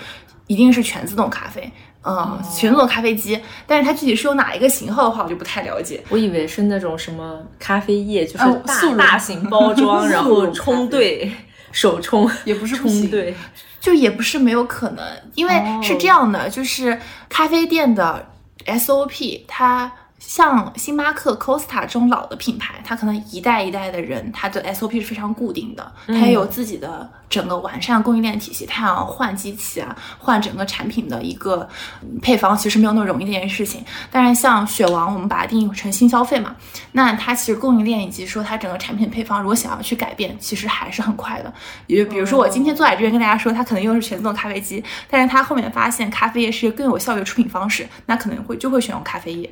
[0.47, 1.71] 一定是全自动咖啡。
[2.03, 6.03] 嗯，全自动咖啡机，但是它具体是用哪一个型号的话，我就不太了解。
[6.09, 11.31] 我以为是那种什么咖啡液，就是大、大型包装， 然后冲兑
[11.73, 13.11] 手冲，也不是冲行。
[13.11, 13.35] 兑。
[13.81, 15.03] 就也不是没有可能，
[15.35, 18.29] 因为是这样的，就是咖啡店的
[18.67, 19.91] SOP，它
[20.21, 31.67] 像星巴克、Costa 这种老的品牌，它可能一代一代的人，它的 SOP 是非常固定的，它也有自己的整个完善供应链体系，它要换机器啊，换整个产品的一个
[32.03, 33.83] 嗯配方，其实没有那么容易的一件事情。
[34.11, 36.55] 但是，像雪王，我们把它定义成新消费嘛，
[36.93, 41.53] 那它其实供应链以及说它整个产品配方，如果想要去改变，其实还是很快的。
[41.87, 49.51] 也就比如说我今天坐在这边跟大家说，它可能用的是全自动咖啡机，但是它后面发现咖啡液是一个更有效率的出品方式，那可能会就会选用咖啡液。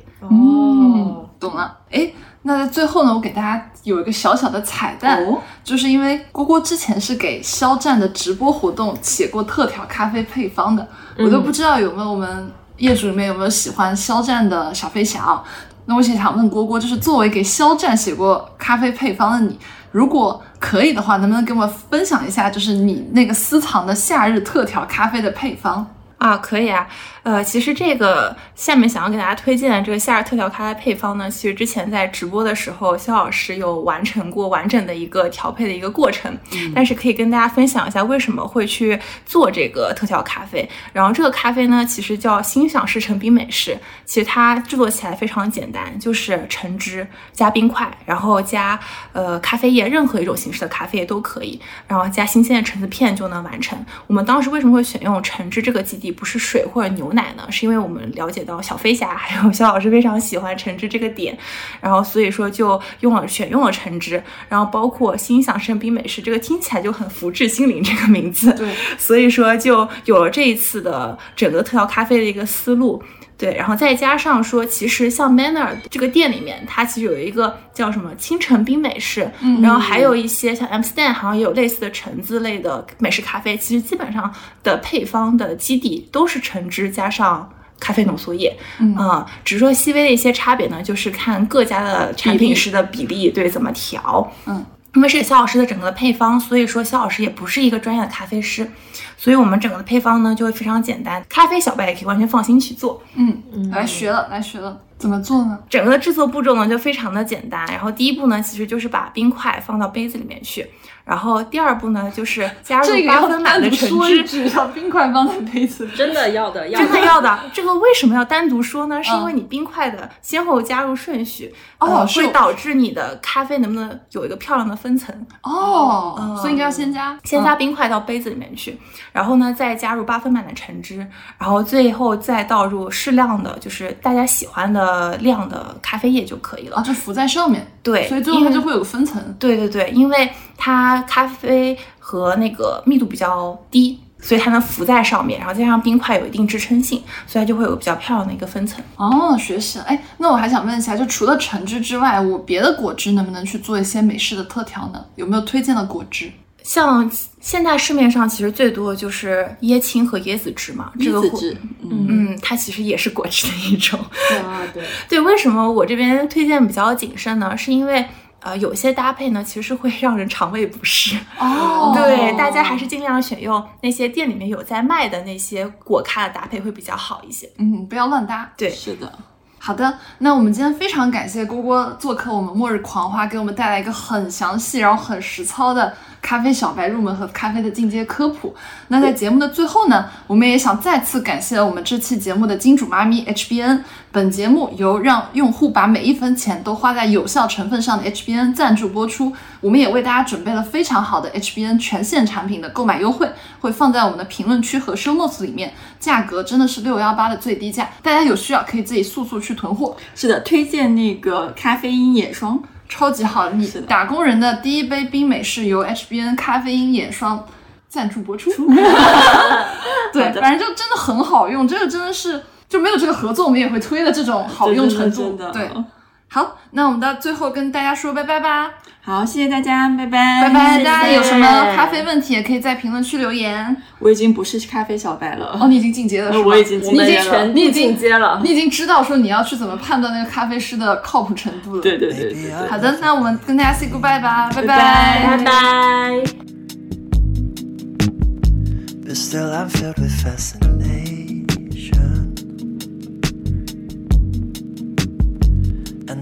[0.59, 1.77] 嗯，懂了。
[1.91, 2.11] 哎，
[2.43, 10.87] 那在最后呢，我给大家有一个小小的彩蛋，哦就是因为郭郭之前是给肖战的直播活动写过特调咖啡配方的，
[11.17, 15.43] 我都不知道有没有我们业主里面有没有喜欢肖战的小飞侠啊。
[15.85, 19.59] 那我也想问郭郭，就是作为给肖战写过咖啡配方的你，
[19.91, 25.87] 如果可以的话，能不能给我们分享一下，就是你那个私藏的夏日特调咖啡的配方？
[26.19, 26.85] 啊，可以啊，
[27.23, 36.37] 呃，其实这个下面想要给大家推荐的这个夏日特调咖啡配方呢，其实之前在直播的时候，肖老师有完成过完整的一个调配的一个过程，
[36.75, 40.69] 但是可以跟大家分享一下为什么会去做这个特调咖啡。
[40.91, 48.77] 然后这个咖啡呢，其实叫心想事成冰美式，其实它制作起来非常简单，就是橙汁加冰块，然后加
[49.13, 51.57] 呃咖啡液，任何一种形式的咖啡液都可以，
[51.87, 53.79] 然后加新鲜的橙子片就能完成。
[54.05, 57.47] 我们当时为什么会选用橙汁这个基底，不是水或者牛奶呢？
[57.49, 61.37] 是因为我们了解到小飞侠 还有肖老师非常喜欢橙汁这个点，
[61.81, 73.01] 然后所以说就用了选用了橙汁，然后包括心想圣冰美式，这个听起来就很福至心灵这个名字，对，所以说就有了这一次的整个特调咖啡的一个思路。
[73.39, 84.31] 对，然后再加上说，其实像 Manner 这个店里面，它其实有一个叫什么清晨冰美式，嗯然后还有一些像 M Stand 好像也有类似的橙子类的美式咖啡，其实基本上
[84.61, 87.49] 的配方的基底都是橙汁加上。
[87.81, 94.65] 咖啡浓缩液，嗯只是说细微的一些差别呢，就是看各家的产品师的比例对怎么调，嗯，
[94.95, 98.69] 因为是肖老师的整个的配方，所以说肖老师也不是一个专业的咖啡师，
[99.17, 103.01] 所以我们整个的配方呢就会非常简单，咖啡小白也可以完全放心去做。
[103.15, 105.59] 嗯，来学了，来学了，怎么做呢？
[105.69, 110.67] 整个的制作步骤呢就非常的简单，然后第一步呢其实就是把冰块放到杯子里面去，
[111.09, 113.89] 然后第二步呢就是加入这个要八分满的橙
[114.27, 114.47] 汁。
[114.49, 115.95] 要冰块放在杯子里。
[115.95, 119.01] 真的要的，要真的要的，这个为什么要单独说呢？
[119.03, 125.13] 是因为嗯你冰块的先后加入顺序，哦会导致你的咖啡能不能有一个漂亮的分层。
[125.41, 128.77] 哦，嗯所以应该要先加，先加冰块到杯子里面去，
[129.11, 130.97] 然后呢再加入八分满的橙汁，
[131.39, 136.77] 然后最后再倒入适量的，就是大家喜欢的量的咖啡液就可以了。
[136.77, 139.19] 啊，就浮在上面，对，所以最后它就会有个分层。
[139.39, 148.83] 对对对，因为它咖啡和那个密度比较低，所以它能浮在上面，然后再加上冰块有一定支撑性，所以它就会有比较漂亮的一个分层。
[148.97, 149.85] 哦，学习了。
[149.85, 155.05] 哎，那我还想问一下，就除了橙汁之外，我别的果汁能不能去做一些美式的特调呢？
[155.15, 156.31] 有没有推荐的果汁？
[156.61, 163.97] 像现在市面上其实最多的就是椰青和椰子汁嘛，这个果椰子汁，嗯，嗯，它其实也是果汁的一种。
[164.45, 167.57] 啊，对，对，为什么我这边推荐比较谨慎呢？
[167.57, 168.05] 是因为
[168.41, 171.17] 呃，有些搭配呢，其实会让人肠胃不适。
[171.39, 177.49] 哦 对，大家还是尽量选用那些店里面有在卖的那些果咖的搭配会比较好一些。
[177.57, 178.49] 嗯，不要乱搭。
[178.55, 179.11] 对，是的，
[179.59, 188.55] 好的，那我们今天非常感谢蝈蝈做客我们末日狂花，给我们带来一个很详细，然后很实操的咖啡小白入门和咖啡的进阶科普。
[188.89, 193.81] 那在节目的最后呢，我们也想再次感谢我们这期节目的金主妈咪 HBN。
[194.11, 199.31] 本节目由让用户把每一分钱都花在有效成分上的 HBN 赞助播出。
[199.61, 209.95] 我们也为大家准备了非常好的 HBN 全线产品的购买优惠，会放在我们的评论区和 show notes 里面，价格真的是六幺八的最低价，大家有需要可以自己速速去囤货。
[210.15, 212.59] 是的，推荐那个咖啡因眼霜，
[212.89, 213.51] 超级好！
[213.51, 217.45] 你打工人的第一杯冰美式由 HBN 咖啡因眼霜
[217.87, 218.49] 赞助播出。
[220.11, 225.21] 对，反正就真的很好用，这个真的是就没有这个合作，我们也会推的这种好用程度。
[225.21, 225.85] 真的真对的，
[226.31, 228.69] 好，那我们到最后跟大家说拜拜吧，
[229.01, 230.73] 好，谢谢大家，拜拜，拜拜！
[230.73, 233.75] 谢谢大家有什么咖啡问题也可以在评论区留言。
[233.97, 236.45] 我已经不是咖啡小白了，哦，你已经进阶了是吧？
[236.45, 238.39] 我已经进阶了全部进阶了。
[238.43, 241.81] 你已经知道说你要去怎么判断那个咖啡师的靠谱程度了。
[241.81, 246.23] 对对对对对，好的，那我们跟大家 say goodbye 吧，拜拜拜拜。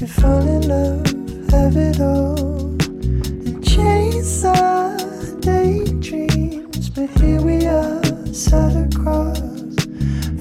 [0.00, 1.06] Could fall in love,
[1.50, 4.96] have it all, and chase our
[5.40, 6.88] daydreams.
[6.88, 9.38] But here we are, sat across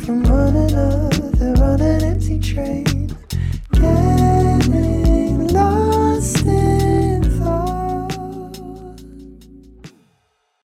[0.05, 3.09] from one another on an empty train.